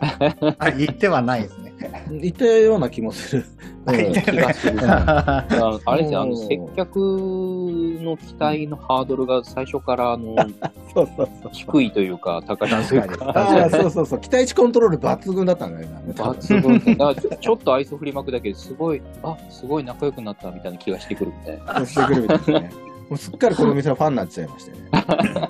[0.58, 1.67] あ、言ってはないですね。
[2.10, 3.44] 言ったような気もする。
[3.86, 10.36] あ言って気がするはあれですね、あのうん接客の期待のハードルが最初からあの
[10.92, 11.50] そうそうそう。
[11.52, 14.20] 低いというか、高いという確かああ、そうそうそう。
[14.20, 16.12] 期待値コントロール抜群だったんだよね。
[16.14, 21.74] 抜群で、だちょちょっと愛想振りまくだけですごい、あすごい仲良くなったみたいな気がしてくるみたいな。
[21.76, 22.70] そうしてくるみたいですね。
[23.08, 24.78] もうすっかりこの店のファンになっちゃいましてね。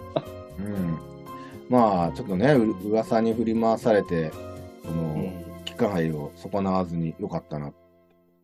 [0.60, 0.98] うん。
[1.68, 4.30] まあ、ちょっとね、う噂に振り回されて、
[4.84, 5.47] この、うん
[5.78, 7.74] 機会を損なわずによかったなと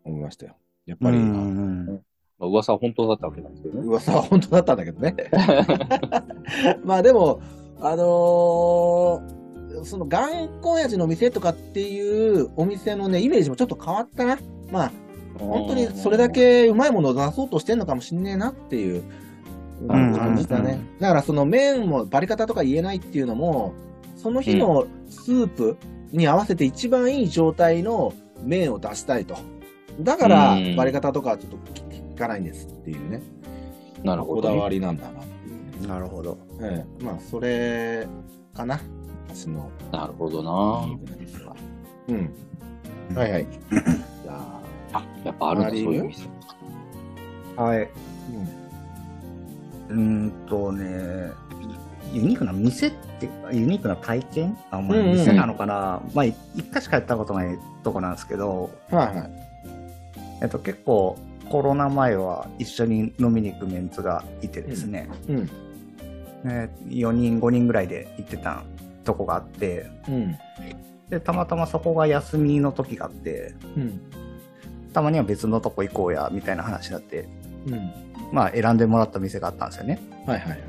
[0.05, 0.57] 思いましたよ。
[0.87, 1.87] やっぱり、うん
[2.39, 3.87] まあ、噂は本当だったわけなんですけどね。
[3.87, 5.15] 噂は本当だったんだけどね。
[6.85, 7.41] まあでも、
[7.81, 9.45] あのー
[9.83, 14.39] その頑固親父の店とかっていうお店のね、イメージもちょっと変わったな。
[14.71, 14.93] まあ、
[15.39, 19.03] 本当にそれだけうまいものを出そうとしてんのかもしんねえなっていう
[19.83, 20.81] うん感じだね。
[21.01, 23.75] だからその麺もバリ方とか言えないっていうのも、
[24.17, 25.77] その日のスープ
[26.17, 29.37] に合わせて一番いい状態の麺を出したいと。
[30.01, 31.57] だからうんバリ方とかはちょっと
[32.15, 33.23] 聞かないんですっていうね。
[34.03, 34.49] なるほど、ね。
[34.49, 35.89] こだわりなんだなっていうね。
[35.89, 36.39] なるほど。
[36.61, 38.07] ええ、まあそれ
[38.55, 38.81] かな。
[39.29, 40.87] 私のなるほどな。
[42.09, 42.35] うん。
[43.17, 43.47] はいはい。
[44.23, 44.61] じゃ
[44.93, 46.29] あ、あ、やっぱあるんだ、そういう店。
[47.57, 47.79] はい。
[47.81, 48.65] うん
[49.87, 51.31] うーんとね、
[52.15, 54.57] ユニークな店ってユニークな体験？
[54.71, 59.31] あ、まあ、うんうん店なのかな、まあ、い一回しかやったことないとこなんですけど、はいはい。
[60.43, 65.45] えっと、結構、コロナ前は一緒に飲みに行くメンツがいてですね、うん。
[66.45, 68.63] ね4人、5人ぐらいで行ってた
[69.05, 70.37] とこがあって、うん。
[71.11, 74.01] で、たまたまそこが休みの時があって、うん。
[74.93, 77.29] たまには別のとこ行こうや、みたいな話になって、
[77.67, 77.91] うん。
[78.33, 80.01] まあ、選んでもらった店があったんですよね。
[80.27, 80.61] はいはいはい。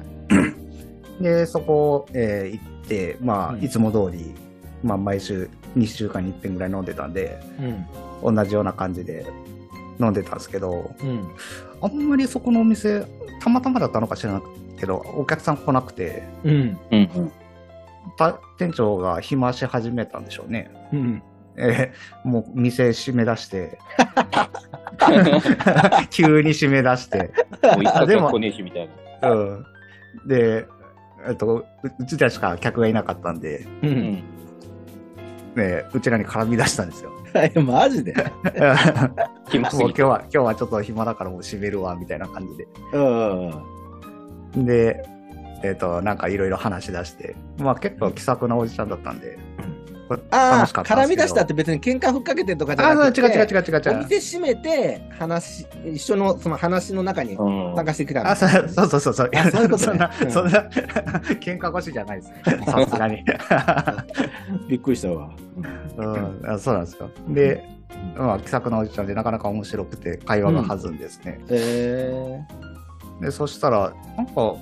[1.19, 4.33] で、そこ、えー行って、まあ、うんいつも通り、
[4.83, 7.39] まあ、毎週、2週間に1遍ぐらい飲んでたんで、
[8.23, 8.35] うん。
[8.35, 9.25] 同じような感じで
[9.99, 11.27] 飲んでたんですけど、うん。
[11.81, 13.05] あんまりそこのお店、
[13.41, 14.41] たまたまだったのか知らない
[14.79, 16.77] けど、お客さん来なくて、うん。
[16.91, 17.31] うん。
[18.17, 20.71] た店長が暇し始めたんでしょうね。
[20.93, 21.23] うん。
[21.57, 23.79] えーもう店閉め出して、
[26.09, 27.31] 急に閉め出して、
[27.63, 28.89] もう一あでも冊やっこねえしみたい
[29.21, 29.31] な。
[29.31, 29.65] うん。
[30.27, 30.65] で、
[31.27, 33.87] えっと、ううちらしか客がいなかったんで、う。
[33.87, 34.23] うんん。
[35.55, 37.11] ね、うちらに絡み出したんですよ。
[37.33, 38.13] え、マジで？
[39.49, 39.83] 暇すぎて。
[39.83, 42.67] もう今日は、今日はちょっと暇だからもう閉めるわ、みたいな感じで。
[42.93, 44.65] うん。
[44.65, 45.03] で、
[45.63, 49.74] えっ、と、なんかいろいろ話し出して、まあ結構気さくなおじちゃんだったんで、これ
[50.31, 53.21] ああ、絡み出したって別に喧嘩ふっかけてとかじゃああ、なくて。
[53.21, 53.95] 違う違う違う違う違う。
[53.95, 57.75] お店閉めて、話、一緒のその話の中にうん。
[57.75, 59.29] 参加してきたんあ、だそうそうそうそうそう。
[59.35, 60.59] あそういうことねそんな、うんそんな、
[61.41, 62.33] 喧嘩腰じゃないです。
[62.65, 63.23] さすがに。
[64.69, 65.29] びっくりしたわ。
[65.97, 67.09] うん、あそうなんですよ。
[67.29, 67.63] で、
[68.17, 71.39] まあ、気さくなおじちゃんでなかなか面白くて会話が弾んですね。
[71.49, 72.39] え
[73.21, 74.55] で、そしたら、なんか、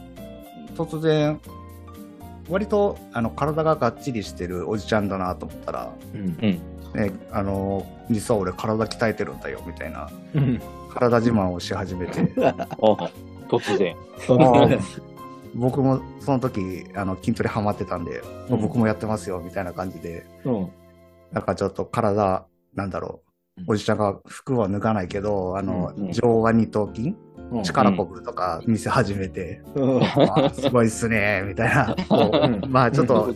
[0.76, 1.40] 突然、
[2.50, 6.18] 割とあの体ががっちりしてるおじちゃんだなと思ったら、ー。
[6.42, 6.74] うん。
[6.94, 10.62] ね、あの、実は俺体鍛えてるんだよ、みたいな、うん。
[10.94, 12.56] 体自慢をし始めて、 あ
[13.50, 13.96] 突然。
[15.56, 20.70] 僕もその時、あの、筋トレハマってたんで、うん僕もやってますよ、みたいな感じで、うん。
[21.32, 23.22] なんかちょっと体、なんだろ
[23.58, 27.18] ううん、おじちゃんが服は脱がないけど、あの、うんうん上腕二頭筋、うん
[27.64, 30.04] 力こぶとか見せ始めて、うん。
[30.04, 31.96] あすごいっすね、 みたいな。
[32.70, 33.34] まあちょっと、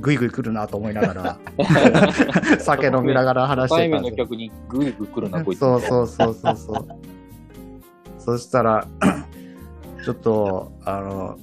[0.00, 1.38] ぐいぐい来るなと思いながら、
[2.60, 4.24] 酒飲みながら話してたんですよ。
[4.24, 5.58] 客にグイグイ来るな、こいつ。
[5.58, 6.86] そうそうそうそうそう。
[8.18, 8.86] そしたら、
[10.04, 11.38] ちょっと、あの、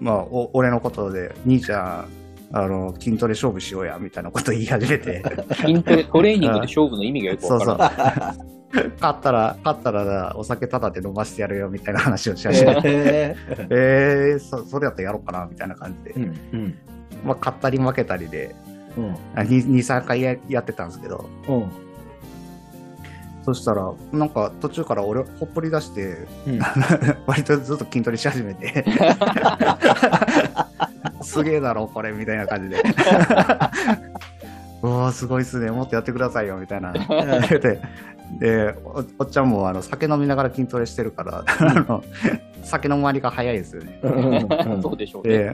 [0.00, 2.21] まあ、お俺のことで、兄ちゃん、
[2.52, 5.22] あの、筋トレ勝負しようや、みたいなこと言い始めて、
[5.56, 7.68] 筋トレ、トレーニングで勝負の意味がよくそうそう。
[7.70, 8.36] わから
[8.72, 9.12] 勝ない。
[9.12, 13.36] ったら、勝ったらな、お酒ただで飲ませてやるよ、みたいな話をし始めて、え
[13.70, 16.14] えー、そそれやったらやろうかな、みたいな感じで。
[16.14, 16.52] ー。
[16.52, 16.78] うん。
[17.24, 18.54] まあ、勝ったり負けたりで、
[18.98, 19.14] うん。
[19.34, 21.70] 2、3回ややってたんですけど、うん。
[23.44, 26.60] そしたら、なんか途中から俺、ほっぽり出して、うん。
[27.26, 28.84] 割とずっと筋トレし始めて、
[31.22, 32.82] すげえだろ、これ、みたいな感じで。
[34.82, 35.70] おー、すごいっすね。
[35.70, 36.92] もっとやってくださいよ、みたいな。
[36.92, 37.80] 言って
[38.38, 42.02] でお、おっちゃんもあの酒飲みながら筋トレしてるから、あの
[42.62, 44.00] 酒の回りが早いですよね。
[44.82, 45.52] そうでしょうで、ね。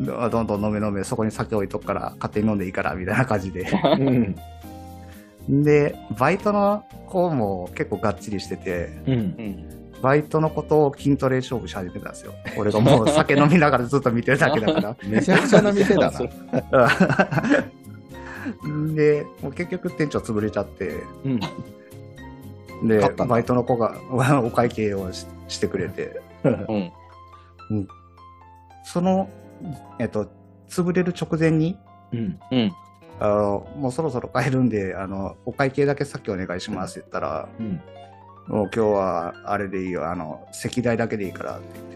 [0.00, 3.66] うん、どんどん飲め飲め、そこに酒置いとくから、勝手に飲んでいいから、みたいな感じで。
[3.98, 4.36] うん。
[5.48, 9.12] で、バイトの子も結構がっちりしてて、うん。
[9.12, 12.34] うんバイトのことを筋トレ勝負し始めたんですよ。
[12.56, 14.96] 俺がもう酒飲みながらずっと見てるだけだから。
[15.08, 16.20] めちゃくちゃな店だな。
[18.94, 21.40] で、もう結局店長潰れちゃって、うん。
[22.88, 23.96] でバイトの子が
[24.44, 26.50] お会計をししてくれて、う
[27.74, 27.88] ん。
[28.84, 29.28] その、
[29.98, 30.28] えっと、
[30.68, 31.78] 潰れる直前に、
[32.12, 32.38] うん。
[33.20, 33.26] うん。
[33.26, 37.80] あの、もうそろそろ帰るんで、あの、お会計だけさっきお願いしますって言ったら、うん。
[38.48, 41.86] もう今日はあれでいいよ、あの、席代だけでいいからって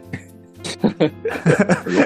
[0.82, 0.92] 酔っ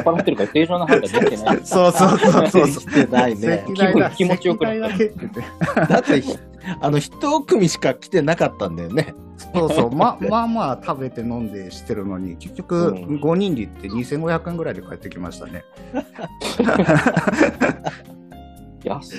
[0.02, 1.60] 払ってるから正常な判断できてない。
[1.64, 2.68] そ うそうそうそうそう。
[2.68, 3.64] してないね。
[3.66, 5.40] 席代だ気持ちよくなって言って。
[5.88, 6.36] だってひ、
[6.80, 9.14] あの、一組しか来てなかったんだよね。
[9.54, 15.64] そうそう、ままあまあ食べて飲んでしてるのに、結局うん5人で行って2500円ぐらいで帰ってきましたね。
[18.84, 19.18] 安っ。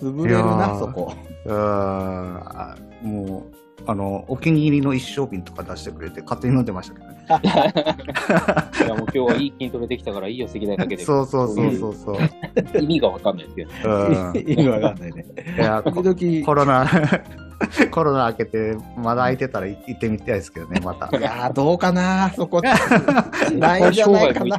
[0.00, 1.14] 潰れるな、ーそこ。
[1.44, 7.12] うーんあもう、あの、お気に入りの一升瓶とか出してくれて、勝手に飲んでましたけどね。
[8.84, 11.04] いやもう今日はいい筋トレできたからいいよ、席代だけで。
[11.04, 12.18] そうそうそうそうそう。
[12.80, 13.90] 意味がわかんないですけど。
[13.90, 15.24] うん意味わかんないね。
[15.56, 16.86] いや、時こ々、コロナ、
[17.90, 21.16] コロナ明けて、まだ空いてたら行ってみたいですけどね、また。
[21.16, 22.60] いやー、どうかな、そこ。
[23.54, 24.56] ないんじゃないかな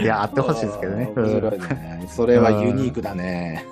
[0.00, 1.12] いや、あってほしいですけどね。
[1.14, 2.06] うん面白いね。
[2.08, 3.64] それはユニークだね。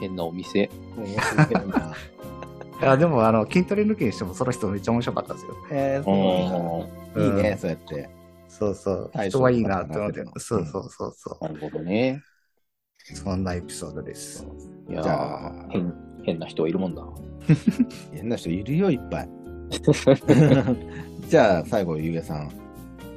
[0.00, 0.70] 変なお店。
[0.96, 1.94] 面白いな。
[2.80, 5.56] いや、でも、あの、筋トレ抜きにしても、その人めっちゃ面白かったですよ。
[5.70, 8.08] えー、そういいね、そうやって。
[8.48, 9.10] そうそう。
[9.28, 12.22] 人はいいなって思ってそうそうそうそなるほどね。
[13.12, 13.16] う。
[13.16, 14.46] そんなエピソードです。
[14.88, 17.02] いやじゃあー変変な人はいるもんだ。
[18.12, 19.28] 変な人いるよ、いっぱい。
[21.28, 22.50] じゃあ、最後、ゆうげさん。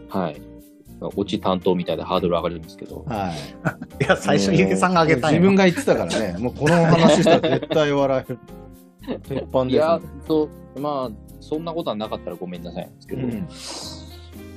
[0.09, 0.52] はい。
[1.01, 3.05] オチ担当みたいでハードル上がるんですけど。
[3.07, 3.33] はい。
[4.03, 8.39] いや、最初、ゆげさんがあげたい自分が言ってたからね、もうこの話したら絶対笑える。
[9.21, 13.47] 鉄板です、いやね。、そう、まあ、そんなことはなかったらごめんなさいなんですけど、うん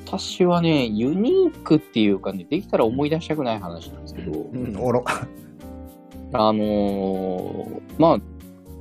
[0.06, 5.04] 私はね、ユニークっていうかね、できたら思い出したくない話なんですけど、うんおろ。
[6.32, 8.18] あのーまあ、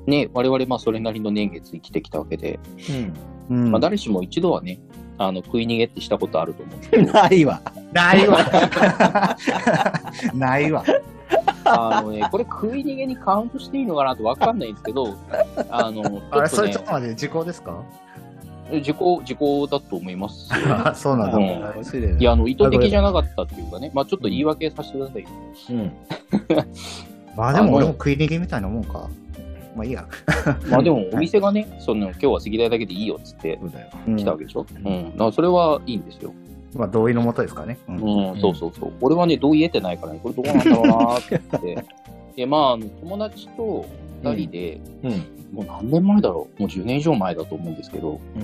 [0.05, 2.59] ね、我々、まあ、それなりの年月生きてきたわけで、
[3.49, 4.79] うんまあ、誰しも一度はね、
[5.17, 7.61] あの、食い逃げってしたことあると思うんですけど、 ないわ。
[7.93, 9.37] ないわ。
[10.33, 10.83] ないわ。
[11.63, 15.15] あのね、これ食い逃げにカウントしていいのかなとわかんないんですけど、
[15.69, 17.81] あの、ちょあれ、っとねそれちょっ、と待って、時効ですか？
[18.81, 20.49] 時効、時効だと思います
[20.95, 21.37] そうなんだ。
[21.37, 21.47] うんい
[22.01, 25.29] ねいや、あの、意図的じゃなかったっていうかね、まあちょっと言い訳させてくださいよ。
[25.69, 25.91] うん。
[27.37, 29.07] まあでも俺も食い逃げみたいなもんか。
[29.75, 30.07] まあいいや。
[30.69, 33.59] まあでも、お店がね、その、今日は席代だけでいいよっつって。
[34.15, 34.65] 来たわけでしょ？
[34.85, 35.11] うん。
[35.11, 36.33] だからそれはいいんですよ。
[36.75, 37.77] まあ同意のもとですかね。
[37.87, 38.93] うんうん、そうそうそう。
[39.01, 41.85] 俺はね、同意得てないからね、これどうなんだろうなーって言って。
[42.35, 43.85] で、まあ、友達と
[44.23, 45.11] 二人で、うん。
[45.53, 46.61] もう何年前だろう？
[46.61, 48.39] もう10年以上前だと思うんですけど、う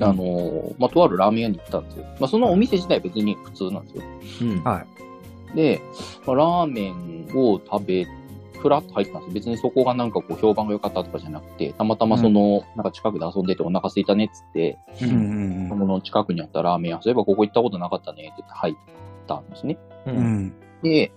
[0.00, 0.02] ん。
[0.02, 2.04] あのーまあ、とあるラーメン屋に行ったんですよ。
[2.18, 4.02] まあ、そのお店自体別に普通なんですよ。
[4.42, 4.62] うん。
[4.64, 4.84] は
[5.54, 5.56] い。
[5.56, 5.80] で、
[6.26, 8.06] まあ、ラーメンを食べ、
[8.66, 9.34] ふらっと入ったんですよ。
[9.34, 15.10] 別にそこがなんかこう評判が良かったとかじゃなくて、たまたまその、なんか近くで遊んでてお腹空いたねっつって、うん。
[15.10, 18.74] うんその近くにあったラーメン屋、そういえばここ行ったことなかったねって言って入っ
[19.28, 19.78] たんですね。
[20.06, 20.10] う。
[20.10, 20.54] うんん。
[20.82, 21.12] で、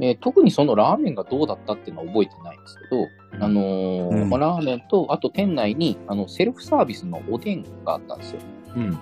[0.00, 3.02] えー特にそのラーメンがどうだったっていうのは覚えてないんですけど、
[3.36, 8.40] うんあのーうんまあ、ラーメンと、あと店内にあのセルフサービスのおでんがあったんですよ。
[8.76, 8.98] うん。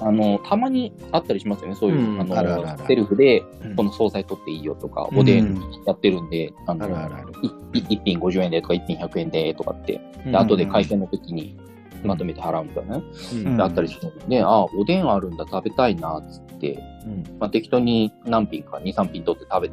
[0.00, 5.18] あのたまにあったりしますよね、そういう、うんあのあるあるあるセルフでうんこの惣菜取っていいよとか、う。
[5.18, 7.32] おでうんやってるんで、あのあるあるある。
[7.42, 11.56] いい一品50円でとか一品100円でとかって、うんで後で会計の時に
[12.04, 17.38] まとめて払うみたいなね、うんであったりするんで、ああ、おでんあるんだ、食べたいな、っつって、うん。
[17.38, 19.70] まあ、適当に何品か、2、3品取って食べ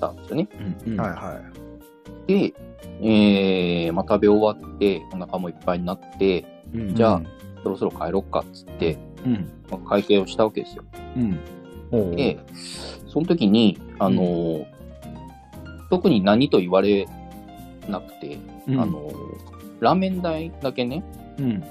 [0.00, 0.48] たんですよね。
[0.86, 1.00] うん。
[1.00, 1.40] はいは
[2.26, 2.54] で、
[3.00, 6.44] えー、まあ、食べ終わって、お腹もいっぱいになって。
[6.94, 7.22] じゃあ
[7.64, 9.50] そろそろ帰ろっか、っつって、うん。
[9.70, 10.84] まあ、会計をしたわけですよ。
[11.90, 12.14] うん。
[12.14, 12.38] で、
[13.08, 14.66] その時に、あのー
[15.90, 17.06] 特に何と言われ
[17.88, 18.38] なくて、
[18.68, 18.80] うん。
[18.80, 19.14] あのー
[19.80, 21.02] ラーメン代だけね、
[21.38, 21.64] うん。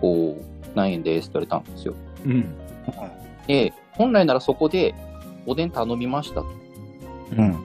[0.00, 0.44] こう、
[0.74, 1.94] 何円ですって言われたんですよ。
[2.24, 2.54] うん。
[3.46, 4.94] で、本来ならそこで、
[5.46, 6.46] おでん頼みましたと。
[7.36, 7.56] うん。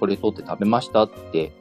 [0.00, 1.52] これ取って食べましたって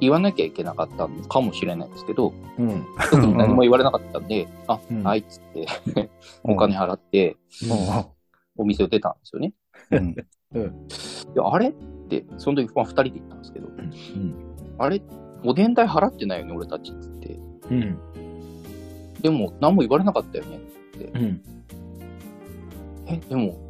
[0.00, 2.84] 言わなきゃいけなかったのかもしれないんですけど、うん。
[3.10, 6.10] 特に何も言われなかったんで、 あ、うんはいっつって、
[6.42, 7.36] お金払って、
[7.68, 8.12] ほ
[8.58, 9.52] お店を出たんですよね。
[9.90, 10.14] うん。
[11.34, 11.72] であれっ
[12.08, 13.68] て、その時、まあ、2人で行ったんですけど、
[14.78, 15.02] あれ、
[15.44, 17.38] おでん代払ってないよね、俺たちっつって。
[17.70, 17.98] うん。
[19.20, 20.60] でも、何も言われなかったよね。
[21.14, 21.40] うん。
[23.06, 23.65] え、でも、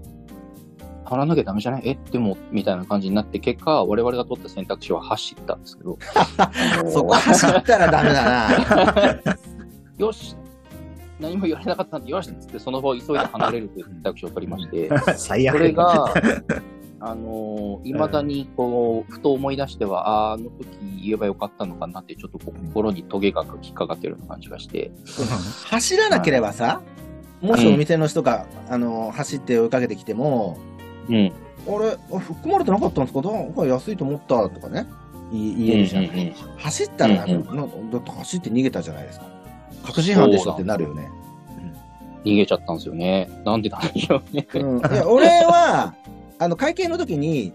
[1.06, 1.82] 払わなきゃダメじゃない？
[1.88, 5.98] え、でも、みたいな感じになって、結果、我々が取った選択肢は走ったんですけど、
[6.90, 9.36] そこ走ったらダメだな。
[9.98, 10.36] よし、
[11.20, 15.56] 何も言われなかったんで、よしっつって、その場を急いで離れるという選択肢を取りまして、 最悪。
[15.56, 16.12] それが、
[16.98, 20.66] あのいまだにこう、ふと思い出しては、あの時
[21.04, 24.90] 言えばよかったのかなって、ちょっと心にトゲが引っかかってるような感じがして、
[25.66, 26.80] 走らなければさ、
[27.42, 30.56] もしお店の人が、あの走って追いかけてきても、
[31.08, 31.32] うん。
[31.68, 33.22] あれ、あ含まれてなかったんですか？
[33.30, 34.86] なんか安いと思ったとかね、
[35.32, 36.04] 言えるじゃん。
[36.04, 39.26] うんうんうん走ったらダメ、うんなだって走って逃げたじゃないですか。
[39.84, 41.08] 確信犯でしょってなるよね。
[42.24, 43.28] 逃げちゃったんですよね。
[43.44, 44.46] なんでなんでしょうね。
[44.54, 45.94] うん、いや俺は、
[46.40, 47.52] あの会計の時に、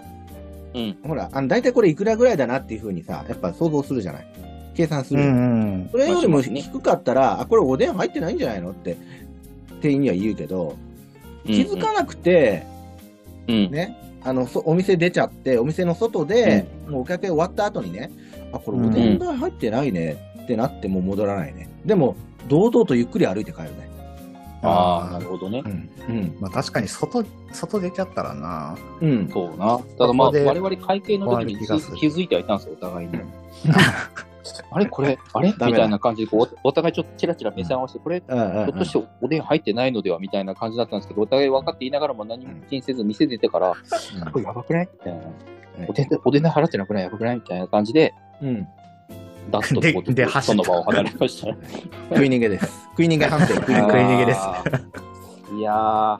[0.74, 0.98] うん。
[1.04, 4.28] ほら、あの大体これいくらぐらいだなっていうふうにさ、やっぱ想像するじゃない？
[4.74, 5.24] 計算すうる。
[5.26, 8.72] んそれよりも低かったら、あ、これおでん入ってないんじゃないの？
[8.72, 8.96] って
[9.82, 10.76] 店員には言うけど、
[11.46, 12.66] 気づかなくて、
[13.48, 13.72] うん。
[13.72, 18.12] ね、あのそお店出ちゃって、お店の外で、もうお客が終わった後にね、
[18.54, 21.70] あ、これおでん代入ってないねってなっても戻らないね。
[21.86, 22.16] でも、
[22.48, 23.90] 堂々とゆっくり歩いて帰るね。
[24.64, 25.70] ああ、なるほどねう。
[25.70, 25.90] ん。
[26.08, 26.38] うん。
[26.40, 28.78] まあ確かに外、外出ちゃったらな。
[29.02, 29.30] うん。
[29.32, 29.80] そうな。
[29.98, 31.66] ただまあ、我々会計の時に気
[32.08, 33.14] づいてはいたんですよ、お互いに。
[34.72, 35.50] あれこれ、あれ？
[35.50, 43.76] みたいな感じでこうお、お互いちょっとチラチラ目線合わせて、これ、ひょっとしておでん入ってないのではみたいな感じだったんですけど、お互い分かっていながらも何も気にせず店出てから、
[44.32, 44.90] これやばくない？
[44.92, 45.22] みたいな。
[45.88, 47.04] おでんおでん代払ってなくない？
[47.04, 47.36] やばくない？
[47.36, 48.68] みたいな感じで、うん。
[49.50, 51.48] ダッとでこうでその場を離れました。
[52.10, 52.88] 食い逃げです。
[52.92, 53.54] 食い逃げ判定。
[53.58, 54.26] 食い逃げ。
[54.26, 54.40] です
[55.58, 56.20] いやー、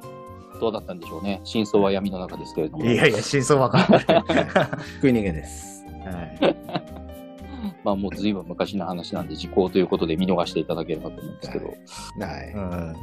[0.60, 1.40] どうだったんでしょうね。
[1.44, 2.84] 真相は闇の中ですけれども。
[2.86, 4.02] いやいや、真相わかんない。
[5.02, 5.86] 食い逃げです。
[6.04, 7.11] はい
[7.84, 11.68] まあもう随分昔の話なんで時効ということで見逃していただければと思うんですけど。
[11.68, 12.52] はい。
[12.54, 12.96] うん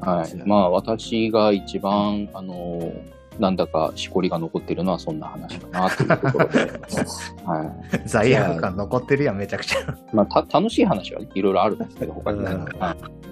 [0.00, 0.36] はい。
[0.46, 6.60] まあ私が一番、あのーなんだかしこりが残ってるのはそんな話かなというところで。
[7.44, 8.02] はい。
[8.06, 9.98] 罪悪感残ってるやん、めちゃくちゃ。
[10.12, 12.46] まあた楽しい話はねいろいろあるんですけど、他にも。
[12.46, 13.24] うんはい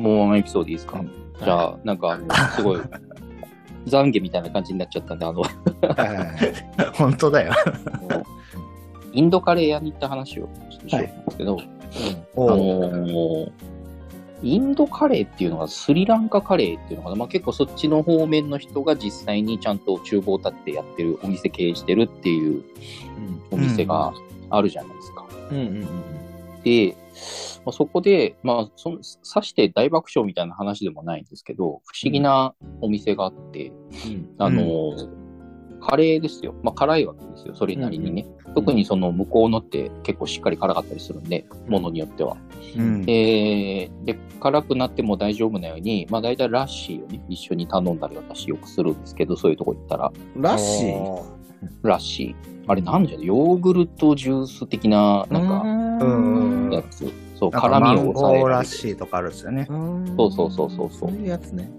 [0.00, 1.10] もうエピソードいいですか、うん
[1.44, 2.80] じゃあ、なんかあの、すごい、
[3.86, 5.50] 懺悔みたいな感じになっちゃったんで、あの、はい
[6.94, 7.52] 本当だよ。
[9.12, 11.58] インドカレー屋に行った話をしようと思うんですけど、
[12.34, 13.52] おうあのー
[14.42, 22.64] インドカレーっていうのがスリランカカレーっていうのかな、まあ、結構そっちの方面の人が実際にちゃんと厨房立ってやってるお店経営してるっていう
[23.50, 24.14] お店が
[24.48, 25.26] あるじゃないですか。
[25.50, 25.86] うんうんうん
[26.62, 26.94] で、
[27.64, 33.72] まあ、そこで、まあ、そのさして大爆笑みたいな話でもないんですけど、不思議なお店があって、
[34.06, 34.34] うん。
[34.38, 35.20] あのー
[35.82, 36.54] カレーですよ。
[36.62, 38.26] まあ、辛いわけですよ、それなりにね。
[38.54, 42.36] 特にその向こうのって結構しっかり辛かったりするんで、ものによっては。
[42.76, 50.94] うんえーで、辛くなっても大丈夫なように、まあ大体ラッシーをね、一緒に頼んだり私よくするんですけど、そういうとこ行ったら、ラッシー？
[50.94, 51.26] お
[51.82, 52.50] ラッシー。
[52.66, 55.62] あれなんじゃヨーグルトジュース的な、なんか、
[56.04, 57.10] うんやつ。
[57.34, 58.46] そう、辛みを抑えられる。
[58.46, 59.66] ーラッシーとかあるんですよね。
[59.68, 61.70] そうそうそうそうそうそういうやつね。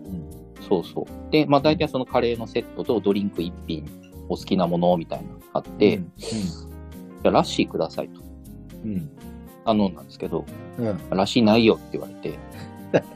[0.68, 1.32] そうそう。
[1.32, 3.86] で、まあ大体そのカレーのセットとドリンク一品、
[4.28, 6.12] お好きなものみたいなのあって、うん
[7.22, 8.22] じゃあラッシーくださいと
[8.84, 9.10] うん。
[9.64, 10.44] 頼んだんですけど、
[10.80, 10.88] うん。
[10.88, 11.10] うん。
[11.12, 12.40] ラッシーないよって言われて、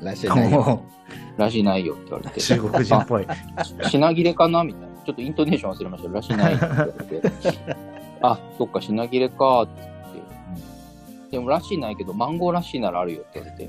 [0.01, 0.61] ラッシーないよ。
[0.61, 0.86] も
[1.38, 3.27] ラッシーないよって言われうて、中国人っぽい。
[3.89, 4.95] 品切れかなみたいな。
[5.05, 6.09] ちょっとイントネーション忘れました。
[6.09, 7.31] らしないって言われて。
[8.21, 9.94] あ、そっか、品切れかって。
[11.36, 13.65] でも、らしいないけど、マンゴーらしいならあるよって言われて。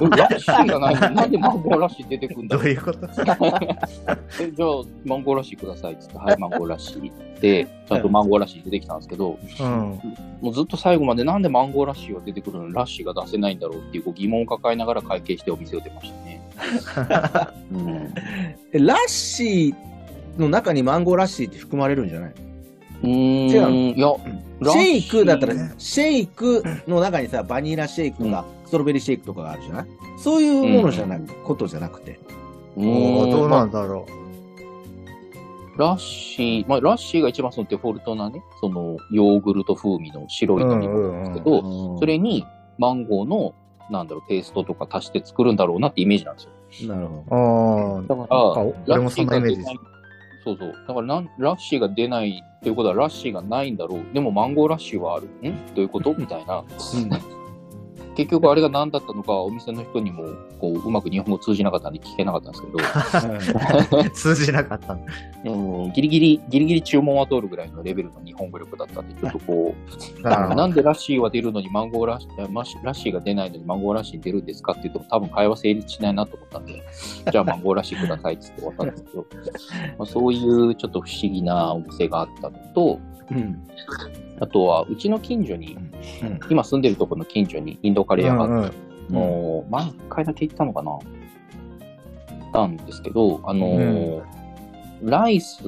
[0.00, 1.08] うんらしいがないの？
[1.10, 2.56] になんでマンゴーらしい出てくんだ？
[2.56, 3.06] ろうどういうこと？
[4.42, 4.70] えじゃあ、
[5.04, 10.00] マンゴーらしいくださいって言って、はい、マンゴーらしいで、ちゃんとマンゴーらしい出てきたんですけど、うん。
[10.40, 12.68] もうずっと最後までなんでマンゴーらしいが出てくるの？
[12.68, 16.40] にラッシーが出せないんだろうっていう疑問を抱えながら会計してお店を出ましたね。
[17.72, 18.14] うん
[18.72, 22.34] えラッシーの中にマンゴーラッシーって含まれるんじゃない
[23.02, 23.50] うーん。
[23.50, 24.20] 違うの？
[24.60, 29.86] いや、シェイクだったらね、シェイクの中にさ、バニラシェイクとか、ストロベリーシェイクとかがあるじゃない？
[30.18, 32.18] そういうものじゃない、ことじゃなくて。
[32.76, 32.82] ど
[33.44, 34.06] うなんだろ
[35.76, 42.44] ラッシー、まあ、ラッシーが一番そのデフォルトなね、そのヨーグルト風味の白い飲み物なんですけど、それに
[42.78, 43.54] マンゴーの、
[43.88, 46.94] なんだろう、ペーストとか足して作るんだろうなってイメージなんですよ。
[46.94, 48.00] なるほう。
[48.00, 49.97] あだから、あ、俺もそんなイメージですラッシーが出ない。
[50.44, 50.72] そうそう。
[50.86, 54.14] だからなん、ラッシーが出ないということは、ラッシーがないんだろう。
[54.14, 55.26] でも、マンゴーラッシーはある。
[55.26, 55.74] ん？
[55.74, 56.14] どういうこと？
[56.14, 56.64] みたいな。
[58.18, 58.28] ど。
[58.28, 60.24] 結局あれが何だったのか、お店の人にも
[60.60, 65.12] こううまく日本語通じなかったんで聞けなかったんですけど、 通じなかったんだ。
[65.44, 69.74] うん、ギリギリ、ギリギリ注文は通るぐらいのレベルの日本語力だったんで、ちょっとこ
[70.24, 76.82] う、あなんでラッシーは出るのにマンゴーラッシー、ラッシーが出ないのにマンゴーラッシー出るんですかって言っても多分会話成立しないなと思ったんで、
[77.30, 79.26] じゃあマンゴーラッシーくださいって言って終わったんですけど、
[79.98, 82.98] まあ、そういうちょっと不思議なお店があったのと、
[83.30, 83.62] うん。
[84.40, 85.76] あとはうちの近所に、
[86.22, 86.40] うん。
[86.50, 94.22] 今住んでるところの近所にインドカレー屋があって、うんもう、前一回だけ行ったのかな行ったんですけど、あのー
[95.00, 95.62] ライス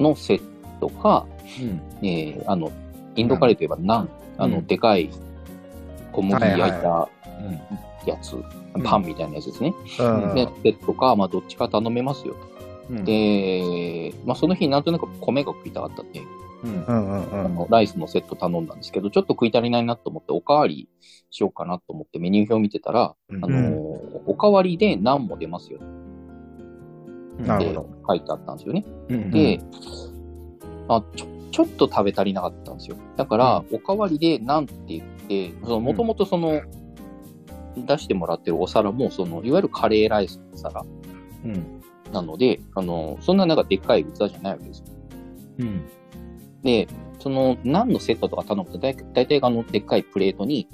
[0.00, 0.42] のセッ
[0.80, 1.24] トか、
[1.60, 2.06] うん。
[2.06, 2.72] えーあの、
[3.16, 5.10] インドカレーといえばナン、あの、うんでかい
[6.12, 7.08] 小麦焼いた
[7.40, 8.08] うん。
[8.08, 8.36] やつ、
[8.84, 9.72] パンみたいなやつですね。
[10.00, 12.40] うんで、セットか、まあ、どっちか頼めますよと。
[12.90, 16.20] うん、で、まあ、その日なんとなく米が食いたかったんで、
[16.62, 16.74] うんう。
[16.74, 20.88] んうんうんあのライスのセット頼んだんですけど、ちょっと食い足りないなと思って、おかわり
[21.30, 25.80] しようかなと思ってメニュー表見てたら、うんあのーおかわりでナンも出ますよ
[27.42, 27.74] って
[28.06, 28.84] 書いてあったんですよね。
[29.08, 29.60] うん、で、
[30.88, 32.96] あちょ、ちょっと食べ足りなかったんですよ。
[33.16, 36.60] だから、おかわりでナンって言って、もともとその、
[37.76, 40.84] 出してもらってるお皿も、その、いわゆるカレーライスの皿
[41.44, 41.82] うん。
[42.12, 44.84] なので、あの、そんななんかでっかい器じゃないわけですよ。
[45.60, 45.82] うん。
[46.62, 46.88] で、
[47.18, 50.68] その、ナンのセットとか頼むと、だい大体あの、でっかいプレートに、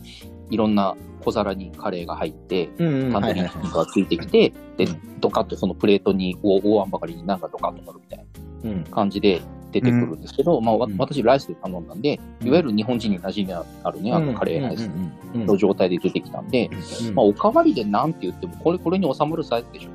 [0.51, 3.13] いろんな小皿にカレーが入って、うん。
[3.13, 4.87] タンドリーチキンがついてきて、で、
[5.21, 8.19] ドカッとそのプレートに大大あんばかりになんかドカッと乗るみたい
[8.65, 8.85] なうん。
[8.85, 9.41] 感じで
[9.73, 14.91] 出てくるんですけど、まあ、私ライスで頼んだんで、いわゆる日本人に馴染みのあるね、あのカレーライス
[15.35, 15.47] うん。
[15.47, 16.71] の状態で出てきたんで、
[17.15, 19.91] まあ、おかわりでなんて言っても、これ、これに収まるサイズでしょ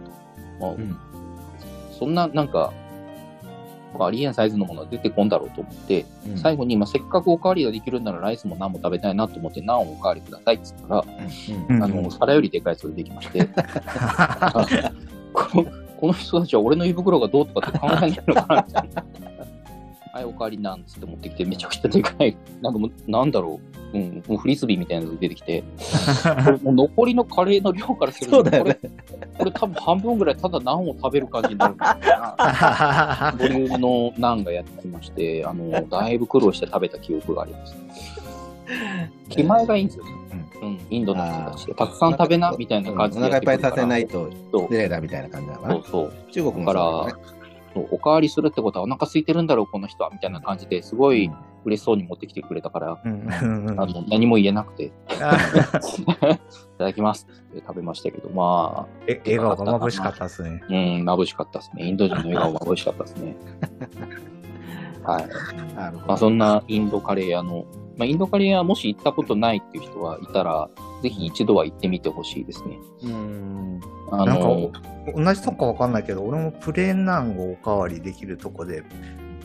[0.60, 0.78] と。
[1.98, 2.74] そんな、なんか、
[4.00, 6.38] ありえんサイズのものは出てこんだろうと思って、うん。
[6.38, 11.06] 最後に、まあ、せっかくおかわりができるんならライスもナンも食べたいなと思って、ナンをおかわりくださいって言ったら、
[11.70, 11.84] うん。
[11.84, 14.66] あの、皿よりでかいやつができまして、あ
[15.34, 15.66] この
[16.02, 19.31] この人たちは俺の胃袋がどうとかって考えないのかなみたいな。
[20.14, 22.36] はい、おかわりなんつって持ってきて、めちゃくちゃでかい。
[22.62, 23.60] なんかもう、なんだろ
[23.94, 23.98] う。
[23.98, 25.66] うん、もうフリスビーみたいなのが出てきて、こ
[26.52, 28.92] れもう残りのカレーの量からすると、そうだよねこれ、
[29.38, 37.76] これ多分半分ぐらいただナンを食べる感じになるみたいな、ボリュームのナンがやってきまして、あの、だいぶ苦労して食べた記憶があります。
[39.28, 40.12] 気前がいいんですよね。
[40.62, 41.74] うん、インドの人たちで。
[41.74, 44.30] たくさん食べな、みたいな感じでお腹いっぱいさせないと。
[44.30, 45.84] 失礼だみたいな感じだなそう。
[45.92, 46.14] そう。
[46.32, 47.41] 中国もだからそうだねそう
[47.76, 51.32] おかわりするってことはお腹空いてるんだろう、この人は、みたいな感じですごい
[51.66, 54.92] 嬉しそうに持ってきてくれたから、うんあの何も言えなくて、 い
[56.78, 60.62] ただきますって食べましたけど、まえ笑顔が眩しかったですね。
[60.64, 60.76] あ、うん、
[61.10, 61.88] 眩しかったですね。
[61.88, 63.36] インド人の笑顔眩しかったですね。
[65.04, 65.28] はい。
[66.08, 67.66] まあ、そんなインドカレー屋の、
[68.02, 70.68] まあ、インドカレー屋もし行ったことないっていう人はいたら、
[71.04, 72.80] ぜひ一度は行ってみてほしいですね。
[73.04, 73.80] うん。
[74.10, 74.72] あなんかの、
[75.16, 78.82] 同じとこかわかんないけど、俺もプレーンナンをおかわりできるとこで、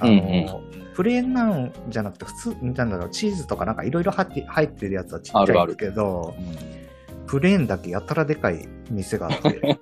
[0.00, 0.62] あの、うんう
[0.94, 6.34] プレーンナンじゃなくて普通、なんだろう、チーズとかなんかいろいろ入って入ってるやつはちっちゃいんですけど、
[7.26, 9.78] プレーンだけやたらでかい店があって、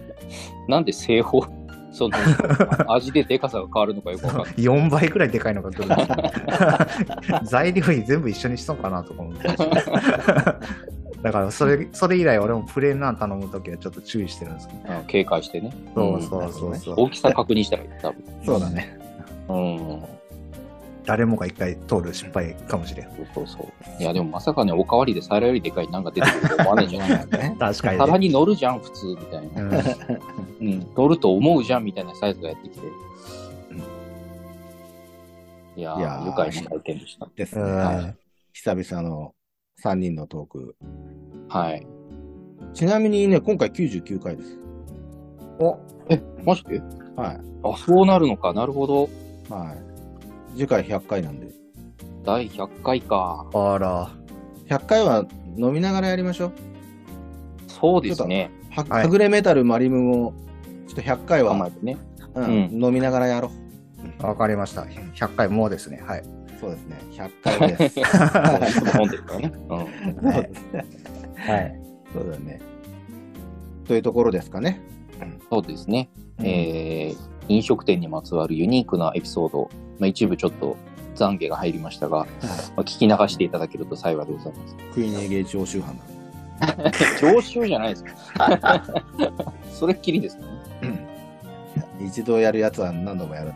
[0.68, 1.46] なんで製法、
[1.92, 2.16] その、
[2.92, 4.54] 味ででかさが変わるのかよくわかんない。
[4.54, 9.48] 4倍くらいでかいのが来るんですよ材料費全部一緒にしそうかなとか思って。
[11.22, 14.94] だからそれ、それ以来俺もプレーンナン頼むときはちょっと注意してるんですけど。
[14.94, 15.72] うん警戒してね。
[15.94, 16.94] そうそうそうそう。
[16.96, 18.24] 大きさ確認したらいい、多分。
[18.44, 18.98] そうだね。
[19.48, 20.02] うん。
[21.04, 23.06] 誰もが一回通る失敗かもしれん。
[23.06, 23.62] そうそうそ
[23.98, 24.02] う。
[24.02, 27.08] いや、でもまさかね、おかわりで皿よりでかいなんか出てくると思わねえじゃん。
[27.10, 27.56] ね。
[27.58, 29.62] 確かに、皿に乗るじゃん、普通、みたいな。
[29.62, 29.70] うん
[30.62, 32.86] うん、乗ると思うじゃん、みたいなサイズがやってきて。
[35.76, 37.28] いやー、いやー愉快な体験でした。
[37.34, 37.62] ですね。
[37.62, 38.16] うんはい
[38.54, 39.34] 久々の
[39.82, 40.76] 3人のトーク。
[41.48, 41.86] はい。
[42.74, 44.58] ちなみにね、今回99回です。
[45.58, 45.78] お
[46.10, 46.82] え、マジで？
[47.16, 47.40] はい。
[47.64, 48.52] あ、そうなるのか。
[48.52, 49.08] なるほど。
[49.48, 49.74] は
[50.54, 50.54] い。
[50.54, 51.48] 次回100回なんで。
[52.24, 53.46] 第100回か。
[53.54, 54.10] あら。
[54.68, 55.24] 100回は
[55.56, 56.52] 飲みながらやりましょう。
[57.68, 58.50] そうですね。
[58.70, 60.34] ははいはぐれメタルマリムも、
[60.94, 61.96] ちょっと100回は、ね。
[62.34, 63.50] うんうん飲みながらやろ
[64.20, 64.26] う。
[64.26, 64.82] わかりました。
[64.82, 66.02] 100回もうですね。
[66.06, 66.24] はい。
[66.60, 66.98] そうですね。
[67.12, 68.00] 100回です。
[68.98, 69.52] 飲んでるからね。
[69.68, 69.78] うん。
[69.78, 71.80] はい。
[72.12, 72.60] そうだね。
[73.86, 74.80] というところですかね。
[75.50, 76.10] そうですね。
[76.38, 79.68] えー飲食店にまつわるユニークなエピソード、
[79.98, 80.76] まあ、一部ちょっと
[81.16, 82.24] 懺悔が入りましたが、ま
[82.76, 84.76] あ、聞き流していただけると幸いでございます。
[84.94, 86.04] クイーンエゲージ常習犯だ。
[87.20, 88.14] 常習じゃないですか。
[89.72, 90.44] それっきりですね。
[92.00, 93.52] 一度やるやつは何度もやる。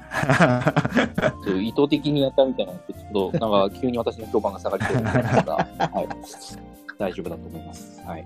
[1.60, 6.08] 意図的にやったみたいなんで、ちょっと なんか急に私の評判が下がりそうですが、はい。
[6.98, 8.02] 大丈夫だと思います。
[8.06, 8.24] はい。